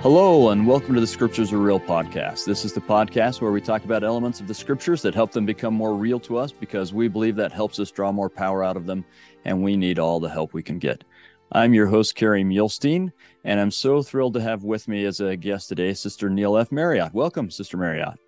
[0.00, 2.44] Hello, and welcome to the Scriptures Are Real podcast.
[2.44, 5.44] This is the podcast where we talk about elements of the Scriptures that help them
[5.44, 8.76] become more real to us because we believe that helps us draw more power out
[8.76, 9.04] of them,
[9.44, 11.02] and we need all the help we can get.
[11.50, 13.10] I'm your host, Kerry Muhlestein,
[13.42, 16.70] and I'm so thrilled to have with me as a guest today Sister Neill F.
[16.70, 17.12] Marriott.
[17.12, 18.20] Welcome, Sister Marriott.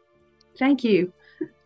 [0.58, 1.12] Thank you.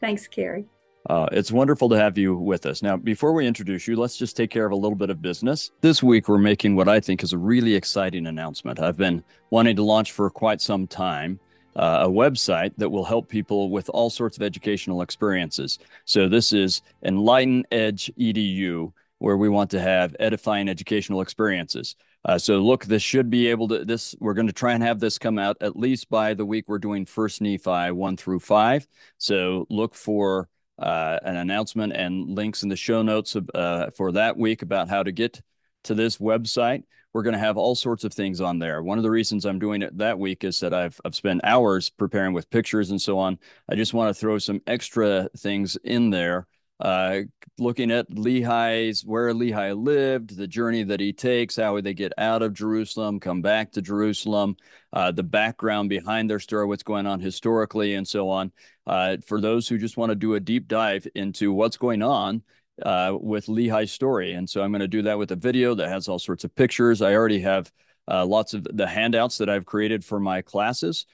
[0.02, 0.66] Thanks, Kerry.
[1.08, 2.82] Uh, it's wonderful to have you with us.
[2.82, 5.70] Now, before we introduce you, let's just take care of a little bit of business.
[5.82, 8.80] This week, we're making what I think is a really exciting announcement.
[8.80, 11.38] I've been wanting to launch for quite some time.
[11.76, 15.80] Uh, a website that will help people with all sorts of educational experiences.
[16.04, 21.96] So, this is Enlighten Edge EDU, where we want to have edifying educational experiences.
[22.24, 23.84] Uh, so, look, this should be able to.
[23.84, 26.66] This we're going to try and have this come out at least by the week
[26.68, 28.86] we're doing First Nephi one through five.
[29.18, 34.36] So, look for uh, an announcement and links in the show notes uh, for that
[34.36, 35.40] week about how to get
[35.84, 36.82] to this website.
[37.12, 38.82] We're going to have all sorts of things on there.
[38.82, 41.90] One of the reasons I'm doing it that week is that I've I've spent hours
[41.90, 43.38] preparing with pictures and so on.
[43.68, 46.48] I just want to throw some extra things in there
[46.80, 47.20] uh,
[47.58, 52.42] looking at Lehi's, where Lehi lived, the journey that he takes, how they get out
[52.42, 54.56] of Jerusalem, come back to Jerusalem,
[54.92, 58.52] uh, the background behind their story, what's going on historically, and so on.
[58.86, 62.42] Uh, for those who just want to do a deep dive into what's going on
[62.82, 64.32] uh, with Lehi's story.
[64.32, 66.54] And so I'm going to do that with a video that has all sorts of
[66.54, 67.02] pictures.
[67.02, 67.70] I already have
[68.08, 71.06] uh, lots of the handouts that I've created for my classes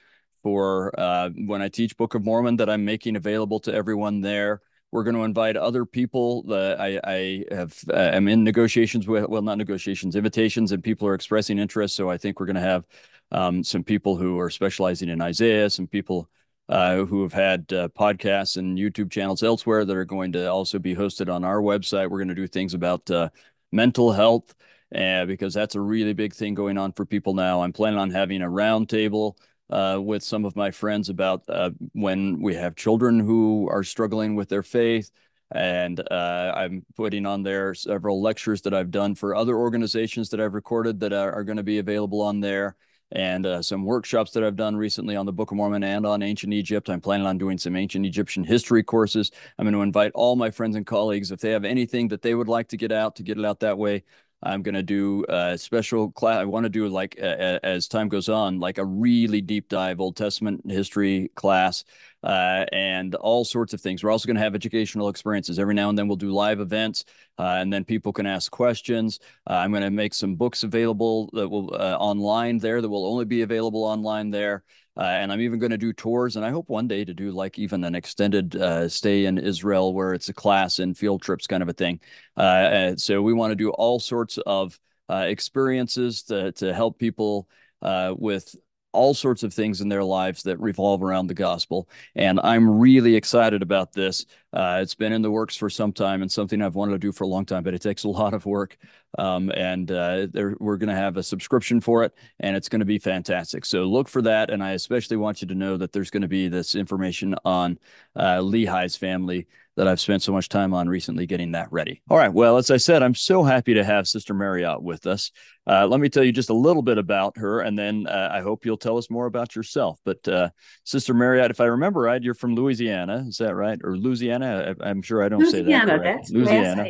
[0.43, 4.61] for uh, when I teach Book of Mormon that I'm making available to everyone there.
[4.91, 6.43] We're going to invite other people.
[6.43, 11.07] that I, I have uh, am in negotiations with well, not negotiations, invitations, and people
[11.07, 11.95] are expressing interest.
[11.95, 12.85] So I think we're going to have
[13.31, 16.29] um, some people who are specializing in Isaiah, some people
[16.67, 20.79] uh, who have had uh, podcasts and YouTube channels elsewhere that are going to also
[20.79, 22.09] be hosted on our website.
[22.09, 23.29] We're going to do things about uh,
[23.71, 24.53] mental health,
[24.93, 27.61] uh, because that's a really big thing going on for people now.
[27.61, 29.37] I'm planning on having a roundtable
[29.71, 34.35] uh, with some of my friends about uh, when we have children who are struggling
[34.35, 35.11] with their faith.
[35.53, 40.39] And uh, I'm putting on there several lectures that I've done for other organizations that
[40.39, 42.75] I've recorded that are, are going to be available on there.
[43.13, 46.23] And uh, some workshops that I've done recently on the Book of Mormon and on
[46.23, 46.89] ancient Egypt.
[46.89, 49.31] I'm planning on doing some ancient Egyptian history courses.
[49.57, 52.35] I'm going to invite all my friends and colleagues if they have anything that they
[52.35, 54.03] would like to get out to get it out that way.
[54.43, 56.37] I'm going to do a special class.
[56.37, 60.15] I want to do like as time goes on, like a really deep dive Old
[60.15, 61.83] Testament history class
[62.23, 64.03] uh, and all sorts of things.
[64.03, 65.59] We're also going to have educational experiences.
[65.59, 67.05] Every now and then we'll do live events
[67.37, 69.19] uh, and then people can ask questions.
[69.49, 73.05] Uh, I'm going to make some books available that will uh, online there that will
[73.05, 74.63] only be available online there.
[74.97, 77.31] Uh, and I'm even going to do tours, and I hope one day to do
[77.31, 81.47] like even an extended uh, stay in Israel where it's a class and field trips
[81.47, 82.01] kind of a thing.
[82.35, 84.77] Uh, so we want to do all sorts of
[85.09, 87.47] uh, experiences to to help people
[87.81, 88.53] uh, with
[88.93, 91.87] all sorts of things in their lives that revolve around the gospel.
[92.15, 94.25] And I'm really excited about this.
[94.53, 97.11] Uh, it's been in the works for some time and something I've wanted to do
[97.11, 98.77] for a long time, but it takes a lot of work.
[99.17, 100.27] Um, and uh,
[100.59, 103.65] we're going to have a subscription for it, and it's going to be fantastic.
[103.65, 104.49] So look for that.
[104.49, 107.77] And I especially want you to know that there's going to be this information on
[108.15, 109.47] uh, Lehi's family
[109.77, 112.01] that I've spent so much time on recently getting that ready.
[112.09, 112.33] All right.
[112.33, 115.31] Well, as I said, I'm so happy to have Sister Marriott with us.
[115.65, 118.41] Uh, let me tell you just a little bit about her, and then uh, I
[118.41, 119.99] hope you'll tell us more about yourself.
[120.03, 120.49] But uh,
[120.83, 123.25] Sister Marriott, if I remember right, you're from Louisiana.
[123.27, 123.79] Is that right?
[123.83, 124.75] Or Louisiana?
[124.81, 125.85] I, am sure I don't Louisiana, say that.
[125.87, 126.17] Correct.
[126.17, 126.89] That's Louisiana.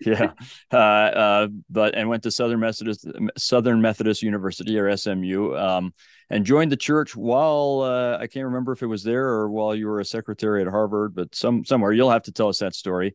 [0.00, 0.32] yeah.
[0.72, 3.06] Uh, uh, but and went to Southern Methodist
[3.36, 5.56] Southern Methodist University or SMU.
[5.56, 5.94] Um,
[6.30, 9.74] and joined the church while uh, I can't remember if it was there or while
[9.74, 11.92] you were a secretary at Harvard, but some somewhere.
[11.92, 13.14] You'll have to tell us that story.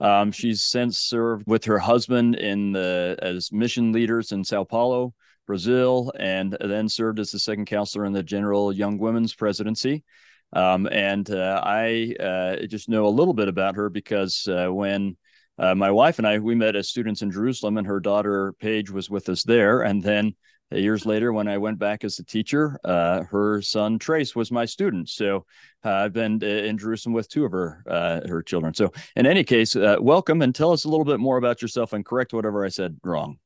[0.00, 5.14] Um, she's since served with her husband in the as mission leaders in Sao Paulo,
[5.46, 10.04] Brazil, and then served as the second counselor in the General Young Women's Presidency.
[10.52, 15.16] Um, and uh, I uh, just know a little bit about her because uh, when
[15.58, 18.90] uh, my wife and I we met as students in Jerusalem, and her daughter Paige
[18.90, 20.34] was with us there, and then
[20.72, 24.64] years later, when I went back as a teacher, uh, her son Trace was my
[24.64, 25.08] student.
[25.08, 25.46] So
[25.84, 28.74] uh, I've been in Jerusalem with two of her uh, her children.
[28.74, 31.92] So in any case, uh, welcome and tell us a little bit more about yourself
[31.92, 33.38] and correct whatever I said wrong.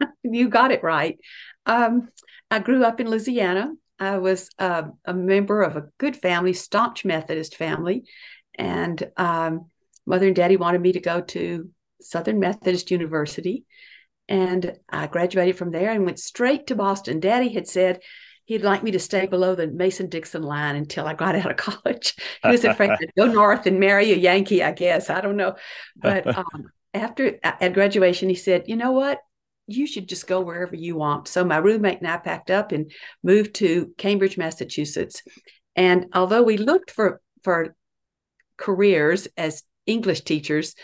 [0.22, 1.18] you got it right.
[1.66, 2.08] Um,
[2.50, 3.72] I grew up in Louisiana.
[3.98, 8.04] I was uh, a member of a good family, staunch Methodist family,
[8.58, 9.66] and um,
[10.06, 11.68] mother and daddy wanted me to go to
[12.00, 13.64] Southern Methodist University.
[14.30, 17.20] And I graduated from there and went straight to Boston.
[17.20, 18.00] Daddy had said
[18.44, 21.56] he'd like me to stay below the Mason Dixon line until I got out of
[21.56, 22.14] college.
[22.42, 25.10] He was afraid to go north and marry a Yankee, I guess.
[25.10, 25.56] I don't know.
[25.96, 29.18] But um, after at graduation, he said, You know what?
[29.72, 31.28] you should just go wherever you want.
[31.28, 32.90] So my roommate and I packed up and
[33.22, 35.22] moved to Cambridge, Massachusetts.
[35.76, 37.76] And although we looked for for
[38.56, 40.74] careers as English teachers,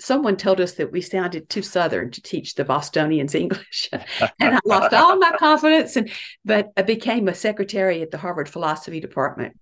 [0.00, 3.88] someone told us that we sounded too southern to teach the bostonians english.
[3.92, 6.10] And i lost all my confidence and
[6.44, 9.58] but i became a secretary at the harvard philosophy department.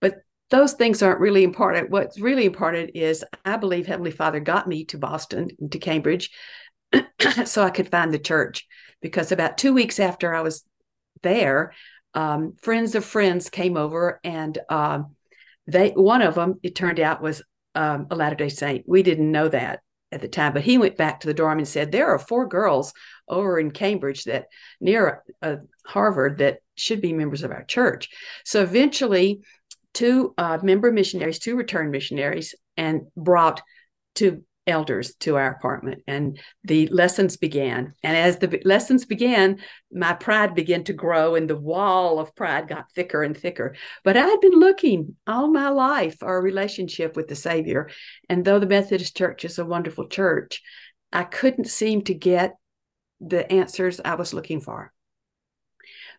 [0.00, 0.16] But
[0.50, 1.90] those things aren't really important.
[1.90, 6.30] What's really important is i believe heavenly father got me to boston to cambridge
[7.44, 8.66] so i could find the church.
[9.00, 10.64] Because about two weeks after i was
[11.22, 11.72] there
[12.14, 15.16] um, friends of friends came over and um,
[15.66, 17.42] they one of them it turned out was
[17.74, 18.84] um, a Latter day Saint.
[18.86, 19.80] We didn't know that
[20.10, 22.46] at the time, but he went back to the dorm and said, There are four
[22.46, 22.92] girls
[23.28, 24.46] over in Cambridge that
[24.80, 28.10] near uh, Harvard that should be members of our church.
[28.44, 29.40] So eventually,
[29.94, 33.62] two uh, member missionaries, two return missionaries, and brought
[34.14, 37.94] two elders to our apartment and the lessons began.
[38.02, 39.58] And as the lessons began
[39.92, 43.74] my pride began to grow and the wall of pride got thicker and thicker.
[44.04, 47.90] But i had been looking all my life for a relationship with the savior
[48.28, 50.62] and though the methodist church is a wonderful church
[51.12, 52.54] i couldn't seem to get
[53.20, 54.92] the answers i was looking for.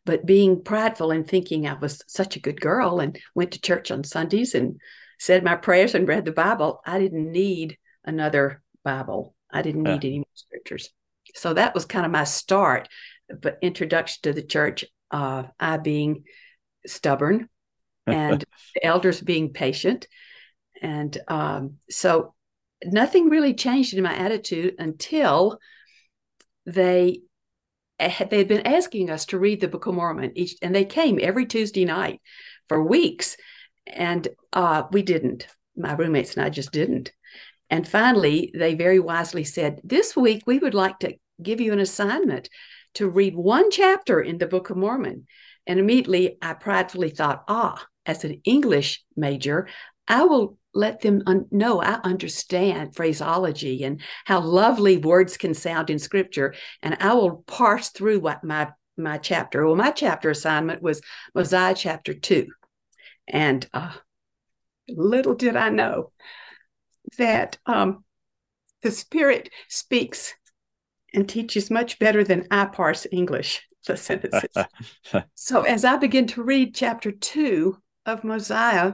[0.06, 3.90] But being prideful and thinking i was such a good girl and went to church
[3.90, 4.82] on sundays and
[5.18, 9.36] said my prayers and read the bible i didn't need another Bible.
[9.52, 10.10] I didn't need yeah.
[10.10, 10.90] any more scriptures.
[11.36, 12.90] So that was kind of my start,
[13.42, 16.24] but introduction to the church, uh, I being
[16.86, 17.50] stubborn
[18.08, 18.44] and
[18.76, 20.08] the elders being patient.
[20.82, 22.34] And um, so
[22.84, 25.60] nothing really changed in my attitude until
[26.66, 27.22] they
[28.00, 30.86] had they had been asking us to read the Book of Mormon each, and they
[30.86, 32.22] came every Tuesday night
[32.68, 33.38] for weeks,
[33.88, 35.48] and uh, we didn't.
[35.76, 37.12] My roommates and I just didn't.
[37.74, 41.80] And finally, they very wisely said, This week we would like to give you an
[41.80, 42.48] assignment
[42.94, 45.26] to read one chapter in the Book of Mormon.
[45.66, 49.68] And immediately I pridefully thought, ah, as an English major,
[50.08, 55.90] I will let them un- know I understand phraseology and how lovely words can sound
[55.90, 56.54] in scripture.
[56.84, 61.02] And I will parse through what my, my chapter, well, my chapter assignment was
[61.34, 62.50] Mosiah chapter two.
[63.28, 63.94] And uh,
[64.88, 66.12] little did I know
[67.18, 68.04] that um,
[68.82, 70.34] the Spirit speaks
[71.14, 74.66] and teaches much better than I parse English, the sentences.
[75.36, 78.94] so as I begin to read chapter two of Mosiah,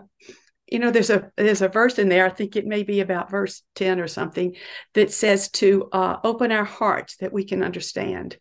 [0.68, 2.26] you know, there's a there's a verse in there.
[2.26, 4.56] I think it may be about verse ten or something
[4.94, 8.38] that says to uh, open our hearts that we can understand,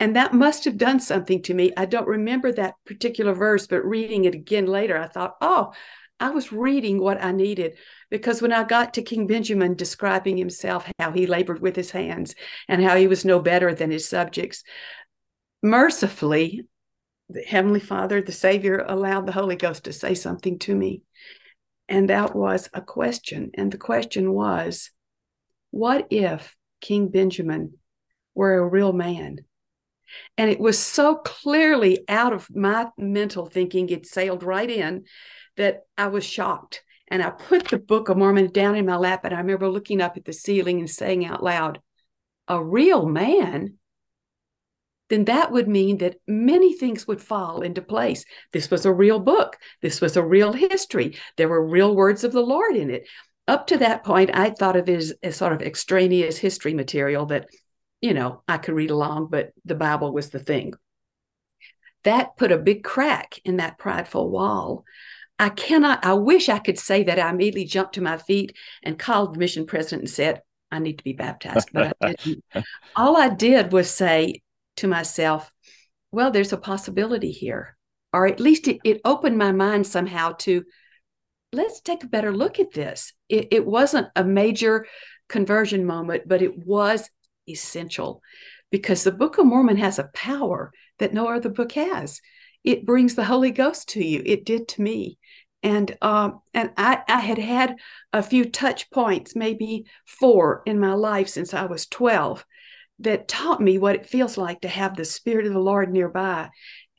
[0.00, 1.72] and that must have done something to me.
[1.76, 5.72] I don't remember that particular verse, but reading it again later, I thought, oh,
[6.18, 7.76] I was reading what I needed
[8.10, 12.34] because when I got to King Benjamin describing himself, how he labored with his hands
[12.68, 14.62] and how he was no better than his subjects,
[15.62, 16.66] mercifully,
[17.28, 21.02] the Heavenly Father, the Savior, allowed the Holy Ghost to say something to me.
[21.88, 23.50] And that was a question.
[23.54, 24.90] And the question was,
[25.70, 27.74] what if King Benjamin
[28.34, 29.38] were a real man?
[30.38, 35.04] And it was so clearly out of my mental thinking, it sailed right in
[35.56, 36.82] that I was shocked.
[37.08, 40.00] And I put the Book of Mormon down in my lap, and I remember looking
[40.00, 41.80] up at the ceiling and saying out loud,
[42.48, 43.74] A real man?
[45.08, 48.24] Then that would mean that many things would fall into place.
[48.52, 49.56] This was a real book.
[49.80, 51.16] This was a real history.
[51.36, 53.06] There were real words of the Lord in it.
[53.46, 57.26] Up to that point, I thought of it as, as sort of extraneous history material
[57.26, 57.46] that,
[58.00, 60.74] you know, I could read along, but the Bible was the thing.
[62.02, 64.84] That put a big crack in that prideful wall.
[65.38, 68.98] I cannot, I wish I could say that I immediately jumped to my feet and
[68.98, 71.70] called the mission president and said, I need to be baptized.
[71.72, 72.44] But I didn't.
[72.94, 74.42] All I did was say
[74.76, 75.52] to myself,
[76.10, 77.76] well, there's a possibility here.
[78.12, 80.64] Or at least it, it opened my mind somehow to
[81.52, 83.12] let's take a better look at this.
[83.28, 84.86] It, it wasn't a major
[85.28, 87.10] conversion moment, but it was
[87.48, 88.22] essential
[88.70, 92.20] because the Book of Mormon has a power that no other book has.
[92.64, 94.22] It brings the Holy Ghost to you.
[94.24, 95.18] It did to me
[95.66, 97.74] and um, and I, I had had
[98.12, 102.46] a few touch points, maybe four in my life since I was twelve,
[103.00, 106.50] that taught me what it feels like to have the Spirit of the Lord nearby.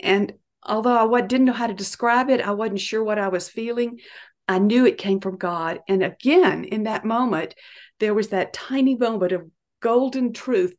[0.01, 3.47] And although I didn't know how to describe it, I wasn't sure what I was
[3.47, 3.99] feeling.
[4.49, 5.79] I knew it came from God.
[5.87, 7.55] And again, in that moment,
[7.99, 10.75] there was that tiny moment of golden truth.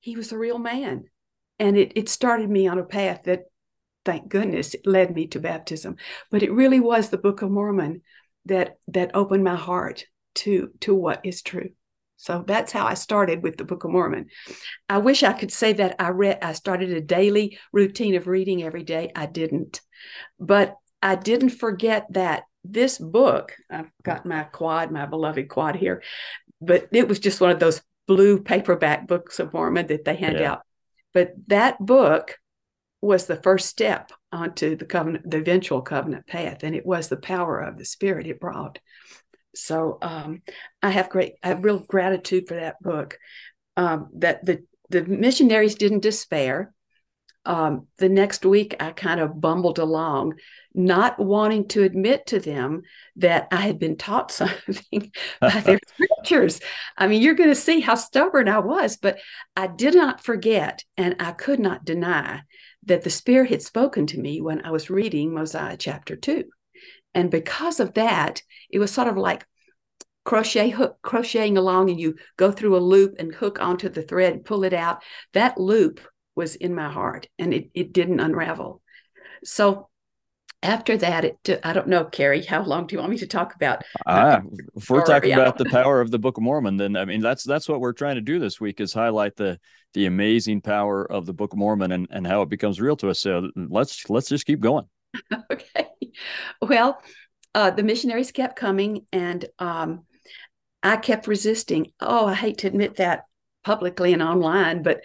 [0.00, 1.04] He was a real man.
[1.58, 3.42] And it, it started me on a path that
[4.04, 5.96] thank goodness it led me to baptism
[6.30, 8.02] but it really was the book of mormon
[8.44, 11.70] that that opened my heart to to what is true
[12.18, 14.26] So that's how I started with the Book of Mormon.
[14.88, 18.64] I wish I could say that I read I started a daily routine of reading
[18.64, 19.12] every day.
[19.14, 19.80] I didn't.
[20.40, 26.02] But I didn't forget that this book, I've got my quad, my beloved quad here,
[26.60, 30.38] but it was just one of those blue paperback books of Mormon that they hand
[30.40, 30.52] yeah.
[30.52, 30.62] out.
[31.14, 32.36] But that book
[33.00, 37.16] was the first step onto the covenant, the eventual covenant path, and it was the
[37.16, 38.78] power of the Spirit it brought.
[39.54, 40.42] So um,
[40.82, 43.18] I have great, I have real gratitude for that book.
[43.76, 46.72] Um, that the the missionaries didn't despair.
[47.44, 50.34] Um, the next week, I kind of bumbled along,
[50.74, 52.82] not wanting to admit to them
[53.16, 56.60] that I had been taught something by their scriptures.
[56.96, 59.18] I mean, you're going to see how stubborn I was, but
[59.56, 62.42] I did not forget and I could not deny
[62.88, 66.44] that the Spirit had spoken to me when I was reading Mosiah chapter 2.
[67.14, 69.46] And because of that, it was sort of like
[70.24, 74.34] crochet hook crocheting along and you go through a loop and hook onto the thread
[74.34, 75.02] and pull it out.
[75.32, 76.00] That loop
[76.34, 78.82] was in my heart and it, it didn't unravel.
[79.44, 79.87] So
[80.62, 83.54] after that, it I don't know, Kerry, how long do you want me to talk
[83.54, 83.84] about?
[84.06, 84.40] Ah,
[84.74, 87.44] if we're talking about the power of the Book of Mormon, then I mean that's
[87.44, 89.60] that's what we're trying to do this week is highlight the
[89.94, 93.10] the amazing power of the Book of Mormon and, and how it becomes real to
[93.10, 93.20] us.
[93.20, 94.86] So let's let's just keep going.
[95.52, 95.88] okay.
[96.60, 97.00] Well,
[97.54, 100.06] uh, the missionaries kept coming, and um,
[100.82, 101.92] I kept resisting.
[102.00, 103.24] Oh, I hate to admit that
[103.64, 105.00] publicly and online, but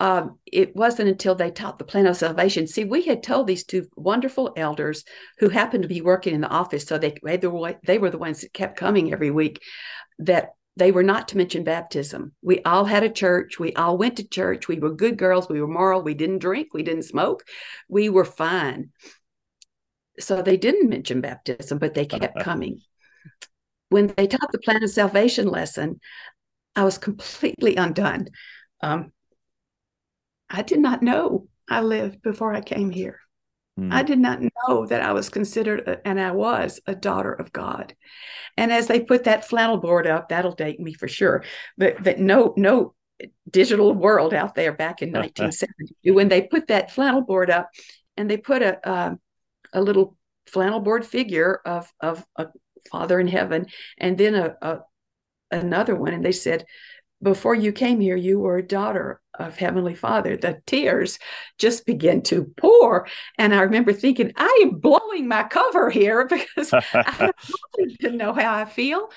[0.00, 2.66] um, it wasn't until they taught the plan of salvation.
[2.66, 5.04] See, we had told these two wonderful elders
[5.38, 8.18] who happened to be working in the office, so they they were, they were the
[8.18, 9.60] ones that kept coming every week,
[10.18, 12.32] that they were not to mention baptism.
[12.40, 13.58] We all had a church.
[13.58, 14.68] We all went to church.
[14.68, 15.50] We were good girls.
[15.50, 16.02] We were moral.
[16.02, 16.68] We didn't drink.
[16.72, 17.44] We didn't smoke.
[17.86, 18.90] We were fine.
[20.18, 22.80] So they didn't mention baptism, but they kept coming.
[23.90, 26.00] When they taught the plan of salvation lesson,
[26.74, 28.28] I was completely undone.
[28.80, 29.12] Um,
[30.50, 33.20] I did not know I lived before I came here.
[33.78, 33.92] Mm.
[33.92, 37.52] I did not know that I was considered, a, and I was a daughter of
[37.52, 37.94] God.
[38.56, 41.44] And as they put that flannel board up, that'll date me for sure.
[41.78, 42.94] But but no no
[43.50, 47.70] digital world out there back in 1970 when they put that flannel board up,
[48.16, 49.14] and they put a uh,
[49.72, 50.16] a little
[50.46, 52.48] flannel board figure of of a
[52.90, 53.66] Father in heaven,
[53.98, 54.78] and then a, a
[55.50, 56.64] another one, and they said
[57.22, 60.36] before you came here, you were a daughter of Heavenly Father.
[60.36, 61.18] The tears
[61.58, 63.06] just begin to pour.
[63.38, 67.30] And I remember thinking, I am blowing my cover here because I
[68.00, 69.10] didn't know how I feel.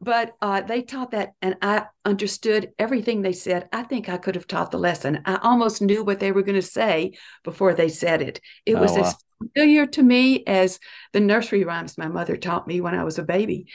[0.00, 3.68] But uh, they taught that, and I understood everything they said.
[3.72, 5.22] I think I could have taught the lesson.
[5.24, 8.40] I almost knew what they were going to say before they said it.
[8.66, 9.02] It oh, was wow.
[9.02, 10.78] as familiar to me as
[11.12, 13.68] the nursery rhymes my mother taught me when I was a baby.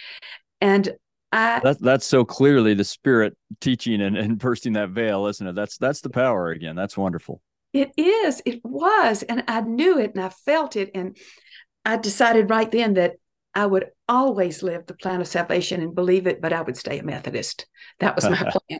[0.61, 0.93] And
[1.31, 5.55] I, that, that's so clearly the spirit teaching and, and bursting that veil, isn't it?
[5.55, 6.75] That's that's the power again.
[6.75, 7.41] That's wonderful.
[7.71, 8.41] It is.
[8.45, 9.23] It was.
[9.23, 10.89] And I knew it and I felt it.
[10.95, 11.15] And
[11.85, 13.17] I decided right then that
[13.53, 16.99] I would always live the plan of salvation and believe it, but I would stay
[16.99, 17.67] a Methodist.
[17.99, 18.79] That was my plan.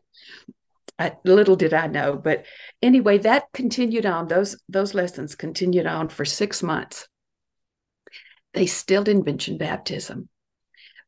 [0.98, 2.18] I, little did I know.
[2.18, 2.46] But
[2.82, 4.28] anyway, that continued on.
[4.28, 7.08] Those those lessons continued on for six months.
[8.54, 10.30] They still didn't mention baptism.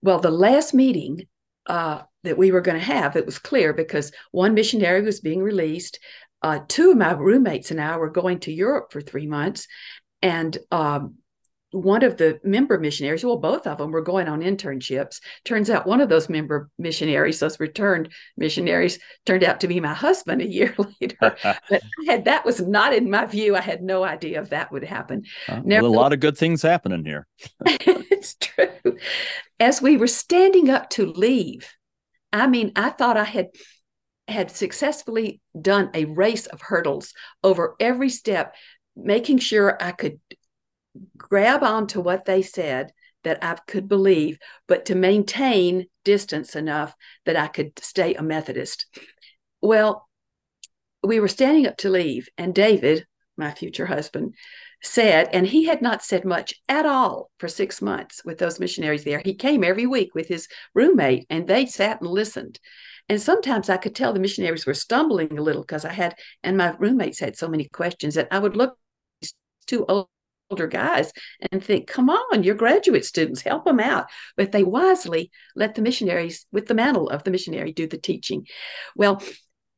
[0.01, 1.27] Well, the last meeting
[1.67, 5.41] uh, that we were going to have, it was clear because one missionary was being
[5.41, 5.99] released.
[6.41, 9.67] Uh, two of my roommates and I were going to Europe for three months.
[10.21, 11.15] And um,
[11.71, 15.21] one of the member missionaries, well, both of them were going on internships.
[15.45, 19.93] Turns out one of those member missionaries, those returned missionaries, turned out to be my
[19.93, 21.17] husband a year later.
[21.21, 21.37] but
[21.71, 23.55] I had that was not in my view.
[23.55, 25.23] I had no idea if that would happen.
[25.47, 27.25] Uh, well, a lot of good things happening here.
[27.65, 28.97] it's true.
[29.59, 31.71] As we were standing up to leave,
[32.33, 33.47] I mean, I thought I had
[34.27, 37.13] had successfully done a race of hurdles
[37.43, 38.55] over every step,
[38.95, 40.19] making sure I could
[41.17, 42.91] grab onto what they said
[43.23, 46.95] that I could believe, but to maintain distance enough
[47.25, 48.85] that I could stay a Methodist.
[49.61, 50.07] Well,
[51.03, 53.05] we were standing up to leave, and David,
[53.37, 54.35] my future husband,
[54.83, 59.03] said, and he had not said much at all for six months with those missionaries
[59.03, 59.21] there.
[59.23, 62.59] He came every week with his roommate, and they sat and listened.
[63.07, 66.57] And sometimes I could tell the missionaries were stumbling a little because I had, and
[66.57, 68.77] my roommates had so many questions that I would look
[69.67, 70.07] too old
[70.51, 71.11] older guys
[71.51, 74.07] and think, come on, you're graduate students, help them out.
[74.37, 78.45] But they wisely let the missionaries, with the mantle of the missionary, do the teaching.
[78.95, 79.23] Well,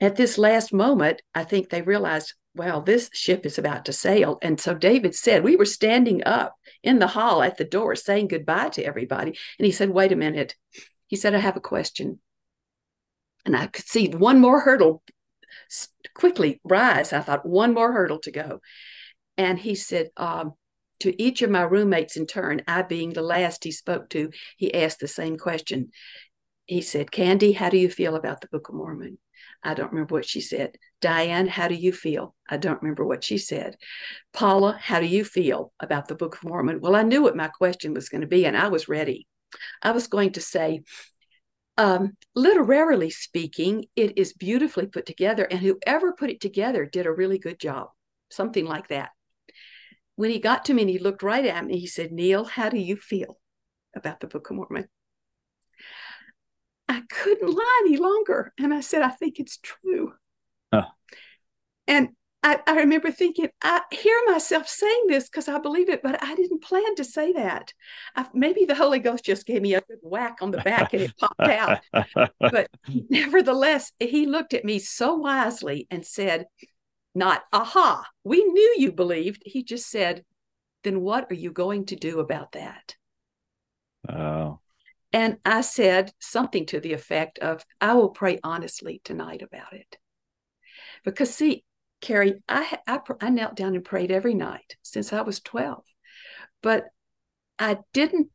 [0.02, 4.38] at this last moment, I think they realized, well, this ship is about to sail.
[4.42, 8.28] And so David said, we were standing up in the hall at the door saying
[8.28, 9.38] goodbye to everybody.
[9.58, 10.56] And he said, wait a minute.
[11.08, 12.20] He said, I have a question.
[13.46, 15.04] And I could see one more hurdle
[16.14, 17.14] quickly rise.
[17.14, 18.62] I thought, one more hurdle to go.
[19.38, 20.54] And he said, um,
[21.04, 24.74] to each of my roommates in turn, I being the last he spoke to, he
[24.74, 25.92] asked the same question.
[26.66, 29.18] He said, Candy, how do you feel about the Book of Mormon?
[29.62, 30.78] I don't remember what she said.
[31.02, 32.36] Diane, how do you feel?
[32.50, 33.76] I don't remember what she said.
[34.32, 36.80] Paula, how do you feel about the Book of Mormon?
[36.80, 39.28] Well, I knew what my question was going to be, and I was ready.
[39.82, 40.84] I was going to say,
[41.78, 47.12] um, literarily speaking, it is beautifully put together, and whoever put it together did a
[47.12, 47.90] really good job,
[48.30, 49.10] something like that.
[50.24, 52.70] When he got to me and he looked right at me, he said, Neill, how
[52.70, 53.38] do you feel
[53.94, 54.88] about the Book of Mormon?
[56.88, 58.54] I couldn't lie any longer.
[58.58, 60.14] And I said, I think it's true.
[60.74, 60.86] Huh.
[61.88, 62.12] And
[62.42, 66.36] I, I, remember thinking, I hear myself saying this because I believe it, but I
[66.36, 67.74] didn't plan to say that.
[68.16, 71.02] I, maybe the Holy Ghost just gave me a good whack on the back and
[71.02, 71.82] it popped out.
[72.40, 76.46] But nevertheless, he looked at me so wisely and said,
[77.16, 79.44] Not, aha, we knew you believed.
[79.46, 80.24] He just said,
[80.84, 82.96] Then what are you going to do about that?
[84.10, 84.60] Oh.
[85.12, 89.98] And I said something to the effect of, I will pray honestly tonight about it.
[91.06, 91.64] Because, see,
[92.02, 95.84] Kerry, I, I, I knelt down and prayed every night since I was 12,
[96.64, 96.86] but
[97.60, 98.30] I didn't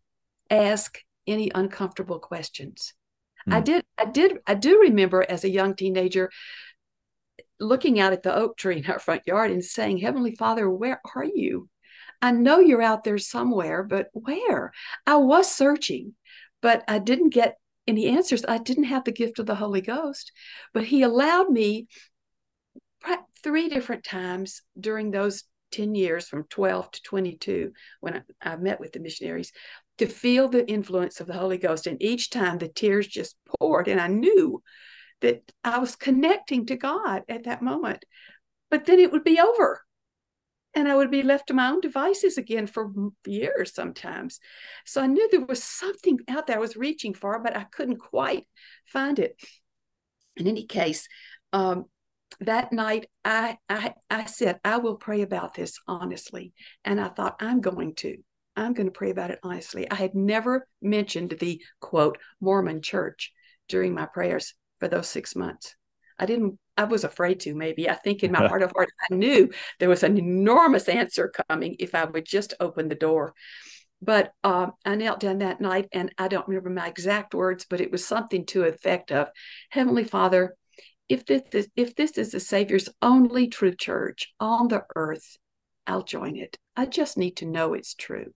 [0.48, 2.94] ask any uncomfortable questions.
[3.48, 3.54] Mm.
[3.54, 6.30] I did, I did, I do remember as a young teenager
[7.60, 11.00] looking out at the oak tree in our front yard and saying, Heavenly Father, where
[11.14, 11.68] are you?
[12.20, 14.72] I know you're out there somewhere, but where?
[15.06, 16.14] I was searching,
[16.60, 18.44] but I didn't get any answers.
[18.46, 20.32] I didn't have the gift of the Holy Ghost,
[20.74, 21.86] but He allowed me
[23.42, 28.80] three different times during those 10 years from 12 to 22 when I, I, met
[28.80, 29.52] with the missionaries
[29.98, 31.86] to feel the influence of the Holy Ghost.
[31.86, 34.62] And each time the tears just poured, and I knew
[35.20, 38.04] that I was connecting to God at that moment.
[38.70, 39.82] But then it would be over.
[40.74, 42.92] And I would be left to my own devices again for
[43.26, 44.38] years sometimes.
[44.84, 47.96] So I knew there was something out there I was reaching for, but I couldn't
[47.96, 48.46] quite
[48.86, 49.40] find it.
[50.36, 51.08] In any case,
[51.52, 51.86] um,
[52.40, 56.52] that night I, I I said I will pray about this honestly
[56.84, 58.18] and I thought I'm going to
[58.56, 63.32] I'm going to pray about it honestly I had never mentioned the quote Mormon church
[63.68, 65.74] during my prayers for those 6 months
[66.18, 69.14] I didn't I was afraid to maybe I think in my heart of heart I
[69.14, 73.34] knew there was an enormous answer coming if I would just open the door
[74.00, 77.80] but um, I knelt down that night and I don't remember my exact words but
[77.80, 79.28] it was something to the effect of
[79.70, 80.54] Heavenly Father
[81.08, 85.36] if this is, if this is the Savior's only true church on the earth,
[85.86, 86.58] I'll join it.
[86.76, 88.32] I just need to know it's true.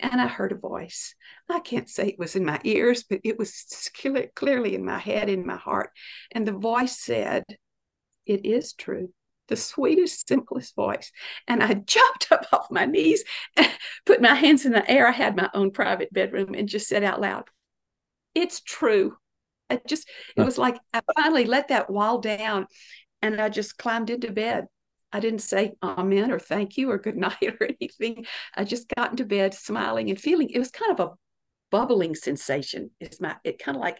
[0.00, 1.14] And I heard a voice.
[1.48, 3.90] I can't say it was in my ears, but it was
[4.34, 5.90] clearly in my head, in my heart.
[6.30, 7.44] And the voice said,
[8.24, 9.12] It is true.
[9.48, 11.10] The sweetest, simplest voice.
[11.48, 13.24] And I jumped up off my knees
[13.56, 13.68] and
[14.06, 15.08] put my hands in the air.
[15.08, 17.44] I had my own private bedroom and just said out loud,
[18.34, 19.16] It's true.
[19.70, 22.66] I just, it was like I finally let that wall down
[23.20, 24.66] and I just climbed into bed.
[25.12, 28.26] I didn't say amen or thank you or good night or anything.
[28.54, 31.12] I just got into bed smiling and feeling it was kind of a
[31.70, 32.90] bubbling sensation.
[33.00, 33.98] It's my, it kind of like,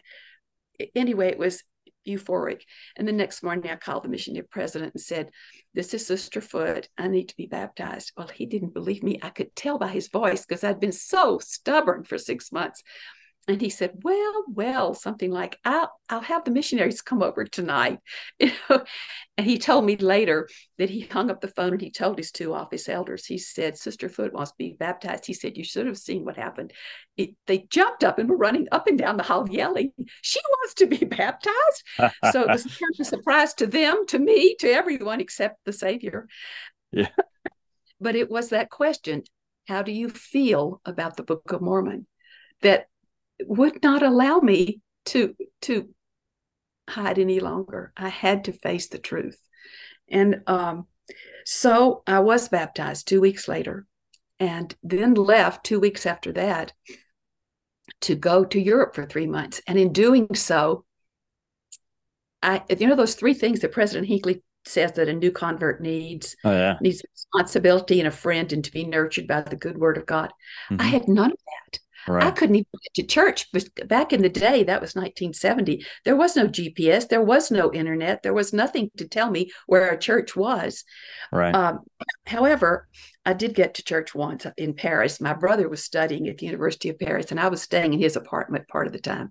[0.95, 1.63] anyway, it was
[2.07, 2.61] euphoric.
[2.95, 5.29] And the next morning I called the missionary president and said,
[5.73, 6.89] This is Sister Foot.
[6.97, 8.13] I need to be baptized.
[8.17, 9.19] Well, he didn't believe me.
[9.21, 12.83] I could tell by his voice because I'd been so stubborn for six months.
[13.49, 17.97] And he said, "Well, well, something like I'll I'll have the missionaries come over tonight."
[18.39, 18.83] You know?
[19.37, 22.31] And he told me later that he hung up the phone and he told his
[22.31, 23.25] two office elders.
[23.25, 26.37] He said, "Sister Foot wants to be baptized." He said, "You should have seen what
[26.37, 26.73] happened.
[27.17, 30.75] It, they jumped up and were running up and down the hall yelling, "She wants
[30.75, 31.83] to be baptized!"
[32.31, 32.67] so it was
[32.99, 36.27] a surprise to them, to me, to everyone except the Savior.
[36.91, 37.09] Yeah.
[37.99, 39.23] But it was that question:
[39.67, 42.05] How do you feel about the Book of Mormon?
[42.61, 42.85] That
[43.45, 45.89] would not allow me to to
[46.89, 47.93] hide any longer.
[47.95, 49.39] I had to face the truth.
[50.09, 50.87] And um,
[51.45, 53.85] so I was baptized two weeks later
[54.39, 56.73] and then left two weeks after that
[58.01, 59.61] to go to Europe for three months.
[59.67, 60.85] And in doing so,
[62.41, 66.35] I, you know, those three things that President Hinckley says that a new convert needs
[66.43, 66.75] oh, yeah.
[66.81, 70.31] needs responsibility and a friend and to be nurtured by the good word of God.
[70.69, 70.81] Mm-hmm.
[70.81, 71.79] I had none of that.
[72.09, 72.23] Right.
[72.23, 73.51] I couldn't even get to church.
[73.53, 75.85] But back in the day, that was 1970.
[76.05, 77.07] There was no GPS.
[77.07, 78.23] There was no internet.
[78.23, 80.83] There was nothing to tell me where a church was.
[81.31, 81.53] Right.
[81.53, 81.81] Um,
[82.25, 82.87] however,
[83.25, 85.21] I did get to church once in Paris.
[85.21, 88.15] My brother was studying at the University of Paris, and I was staying in his
[88.15, 89.29] apartment part of the time.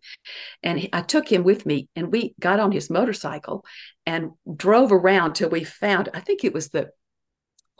[0.62, 3.64] And I took him with me, and we got on his motorcycle
[4.06, 6.90] and drove around till we found, I think it was the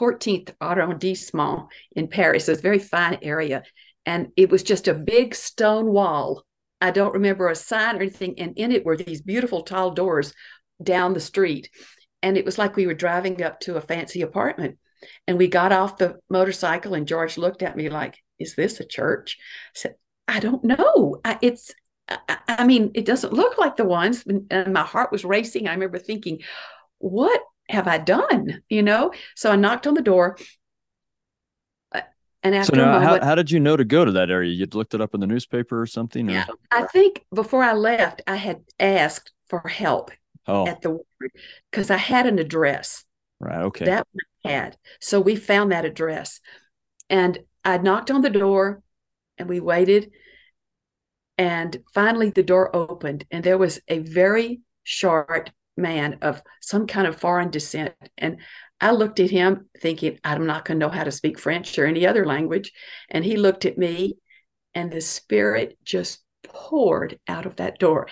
[0.00, 2.48] 14th arrondissement in Paris.
[2.48, 3.62] It's a very fine area.
[4.08, 6.42] And it was just a big stone wall.
[6.80, 8.38] I don't remember a sign or anything.
[8.38, 10.32] And in it were these beautiful tall doors
[10.82, 11.68] down the street.
[12.22, 14.78] And it was like we were driving up to a fancy apartment.
[15.26, 18.86] And we got off the motorcycle, and George looked at me like, Is this a
[18.86, 19.36] church?
[19.40, 19.94] I said,
[20.26, 21.20] I don't know.
[21.22, 21.70] I, it's,
[22.08, 24.24] I, I mean, it doesn't look like the ones.
[24.50, 25.68] And my heart was racing.
[25.68, 26.40] I remember thinking,
[26.96, 28.62] What have I done?
[28.70, 29.12] You know?
[29.36, 30.38] So I knocked on the door.
[32.48, 34.50] And after so now, how, how did you know to go to that area?
[34.50, 36.30] You'd looked it up in the newspaper or something?
[36.30, 36.32] Or?
[36.32, 40.10] Yeah, I think before I left, I had asked for help
[40.46, 40.66] oh.
[40.66, 41.32] at the ward
[41.70, 43.04] because I had an address.
[43.38, 43.64] Right.
[43.64, 43.84] Okay.
[43.84, 44.06] That
[44.46, 44.78] had.
[44.98, 46.40] So we found that address.
[47.10, 48.82] And I knocked on the door
[49.36, 50.10] and we waited.
[51.36, 57.06] And finally, the door opened, and there was a very short man of some kind
[57.06, 57.92] of foreign descent.
[58.16, 58.38] And
[58.80, 61.86] I looked at him thinking, I'm not going to know how to speak French or
[61.86, 62.72] any other language.
[63.10, 64.14] And he looked at me,
[64.74, 68.08] and the spirit just poured out of that door.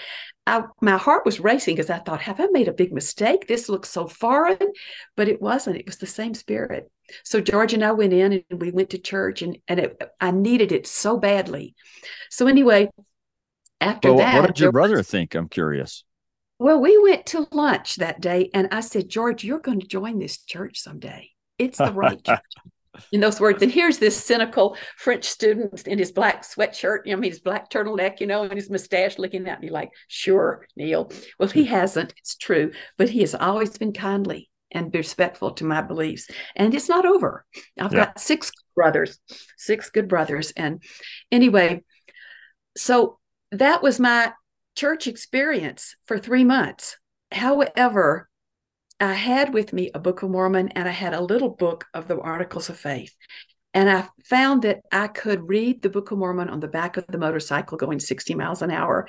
[0.46, 3.46] I, my heart was racing because I thought, have I made a big mistake?
[3.46, 4.72] This looks so foreign,
[5.16, 5.76] but it wasn't.
[5.76, 6.90] It was the same spirit.
[7.24, 10.33] So George and I went in and we went to church, and and it, I
[10.33, 11.74] needed it so badly.
[12.31, 12.90] So anyway,
[13.81, 15.35] after well, that, what did your brother think?
[15.35, 16.05] I'm curious.
[16.59, 20.19] Well, we went to lunch that day, and I said, George, you're going to join
[20.19, 21.31] this church someday.
[21.59, 22.40] It's the right church
[23.12, 23.62] in those words.
[23.62, 27.40] And here's this cynical French student in his black sweatshirt, you know, I mean, his
[27.40, 31.11] black turtleneck, you know, and his mustache looking at me like, sure, Neill.
[31.38, 35.83] Well, he hasn't, it's true, but he has always been kindly and respectful to my
[35.83, 36.29] beliefs.
[36.55, 37.45] And it's not over.
[37.79, 38.07] I've yeah.
[38.07, 39.19] got six brothers,
[39.57, 40.53] six good brothers.
[40.57, 40.83] And
[41.31, 41.83] anyway,
[42.77, 43.19] so
[43.53, 44.33] that was my
[44.76, 46.98] church experience for three months.
[47.32, 48.28] However,
[49.00, 52.08] I had with me a Book of Mormon and I had a little book of
[52.08, 53.14] the Articles of Faith.
[53.74, 57.06] And I found that I could read the Book of Mormon on the back of
[57.08, 59.08] the motorcycle going 60 miles an hour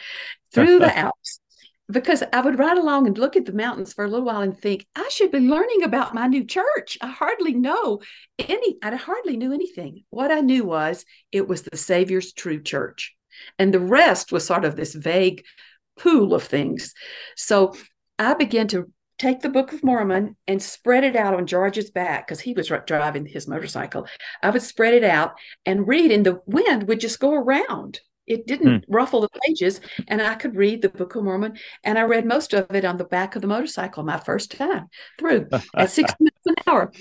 [0.53, 1.39] through the Alps
[1.89, 4.58] because I would ride along and look at the mountains for a little while and
[4.58, 6.97] think, I should be learning about my new church.
[7.01, 8.01] I hardly know
[8.39, 10.03] any, I hardly knew anything.
[10.10, 13.16] What I knew was it was the Savior's true church.
[13.60, 15.43] And the rest was sort of this vague
[15.97, 16.93] pool of things.
[17.36, 17.73] So
[18.19, 22.28] I began to take the Book of Mormon and spread it out on George's back
[22.28, 24.08] because he was driving his motorcycle.
[24.43, 25.34] I would spread it out
[25.65, 28.00] and read, and the wind would just go around.
[28.28, 28.93] It didn't hmm.
[28.93, 31.58] ruffle the pages, and I could read the Book of Mormon.
[31.84, 34.88] And I read most of it on the back of the motorcycle my first time
[35.17, 36.91] through at 60 minutes an hour.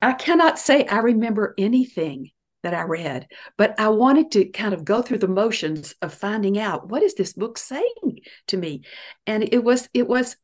[0.00, 2.30] I cannot say I remember anything
[2.66, 6.58] that I read, but I wanted to kind of go through the motions of finding
[6.58, 8.82] out what is this book saying to me.
[9.24, 10.36] And it was, it was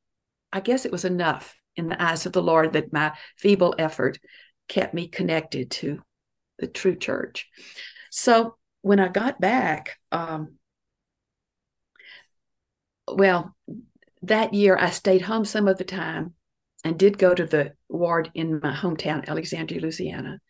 [0.53, 4.19] I guess it was enough in the eyes of the Lord that my feeble effort
[4.69, 6.01] kept me connected to
[6.59, 7.49] the true church.
[8.11, 10.59] So when I got back, um,
[13.09, 13.57] well,
[14.23, 16.35] that year I stayed home some of the time
[16.85, 20.41] and did go to the ward in my hometown, Alexandria, Louisiana.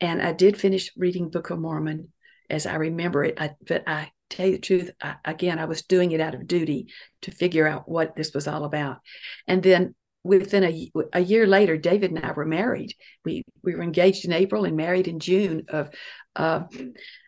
[0.00, 2.12] And I did finish reading Book of Mormon
[2.50, 3.40] as I remember it.
[3.40, 6.46] I, but I tell you the truth, I, again, I was doing it out of
[6.46, 6.88] duty
[7.22, 8.98] to figure out what this was all about.
[9.46, 12.94] And then within a, a year later, David and I were married.
[13.24, 15.90] We we were engaged in April and married in June of
[16.36, 16.62] uh,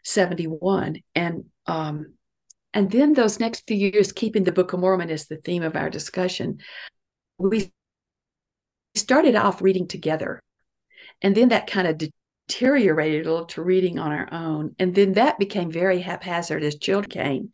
[0.05, 0.97] 71.
[1.15, 2.15] And um,
[2.73, 5.77] and then those next few years, keeping the Book of Mormon as the theme of
[5.77, 6.59] our discussion,
[7.39, 7.73] we
[8.95, 10.41] started off reading together.
[11.23, 11.99] And then that kind of
[12.51, 14.75] deteriorated a little to reading on our own.
[14.79, 17.51] And then that became very haphazard as children came.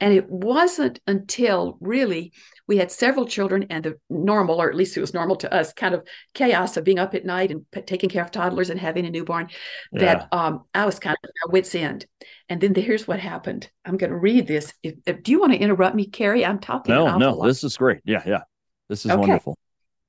[0.00, 2.32] And it wasn't until really
[2.66, 5.72] we had several children and the normal, or at least it was normal to us,
[5.74, 8.80] kind of chaos of being up at night and p- taking care of toddlers and
[8.80, 9.48] having a newborn,
[9.92, 10.00] yeah.
[10.00, 12.06] that um, I was kind of at my wits' end.
[12.48, 13.70] And then the, here's what happened.
[13.84, 14.72] I'm going to read this.
[14.82, 16.44] If, if, do you want to interrupt me, Kerry?
[16.44, 16.94] I'm talking.
[16.94, 17.46] No, no, lot.
[17.46, 18.00] this is great.
[18.04, 18.42] Yeah, yeah.
[18.88, 19.20] This is okay.
[19.20, 19.58] wonderful.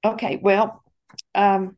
[0.05, 0.39] Okay.
[0.41, 0.83] Well,
[1.35, 1.77] um,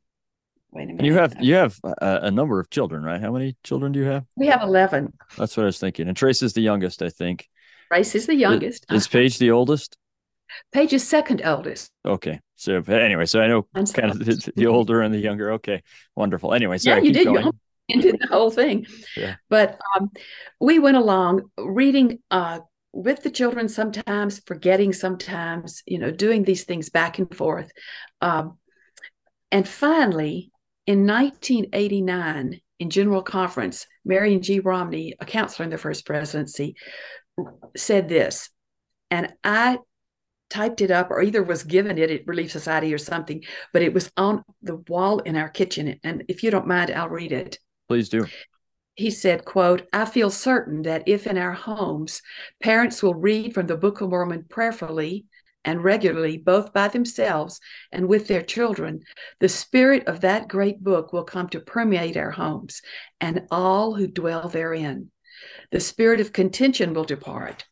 [0.75, 1.05] Wait a minute.
[1.05, 3.21] You have you have a, a, number of children, right?
[3.21, 4.25] How many children do you have?
[4.35, 5.13] We have eleven.
[5.37, 6.09] That's what I was thinking.
[6.09, 7.47] And Trace is the youngest, I think.
[7.89, 8.85] Trace is the youngest.
[8.89, 9.95] Is, is Paige the oldest?
[10.73, 11.91] Paige is second oldest.
[12.05, 12.41] Okay.
[12.57, 15.53] So anyway, so I know kind of the, the, older and the younger.
[15.53, 15.81] Okay,
[16.13, 16.53] wonderful.
[16.53, 17.25] Anyway, sorry, yeah, you did.
[17.25, 17.51] Going.
[17.89, 18.85] ended the whole thing.
[19.15, 19.35] Yeah.
[19.49, 20.11] But um,
[20.59, 22.59] we went along reading uh,
[22.91, 27.71] with the children sometimes, forgetting sometimes, you know, doing these things back and forth.
[28.21, 28.57] Um,
[29.51, 30.51] and finally,
[30.87, 34.59] in 1989, in General Conference, Marion G.
[34.59, 36.75] Romney, a counselor in the first presidency,
[37.75, 38.49] said this,
[39.09, 39.79] and I
[40.49, 43.43] typed it up or either was given it at Relief Society or something,
[43.73, 45.99] but it was on the wall in our kitchen.
[46.03, 47.59] And if you don't mind, I'll read it.
[47.87, 48.27] Please do.
[48.95, 52.21] He said, quote, I feel certain that if in our homes
[52.61, 55.25] parents will read from the Book of Mormon prayerfully
[55.65, 57.59] and regularly, both by themselves
[57.91, 59.01] and with their children,
[59.41, 62.81] the spirit of that great book will come to permeate our homes
[63.19, 65.11] and all who dwell therein.
[65.71, 67.65] The spirit of contention will depart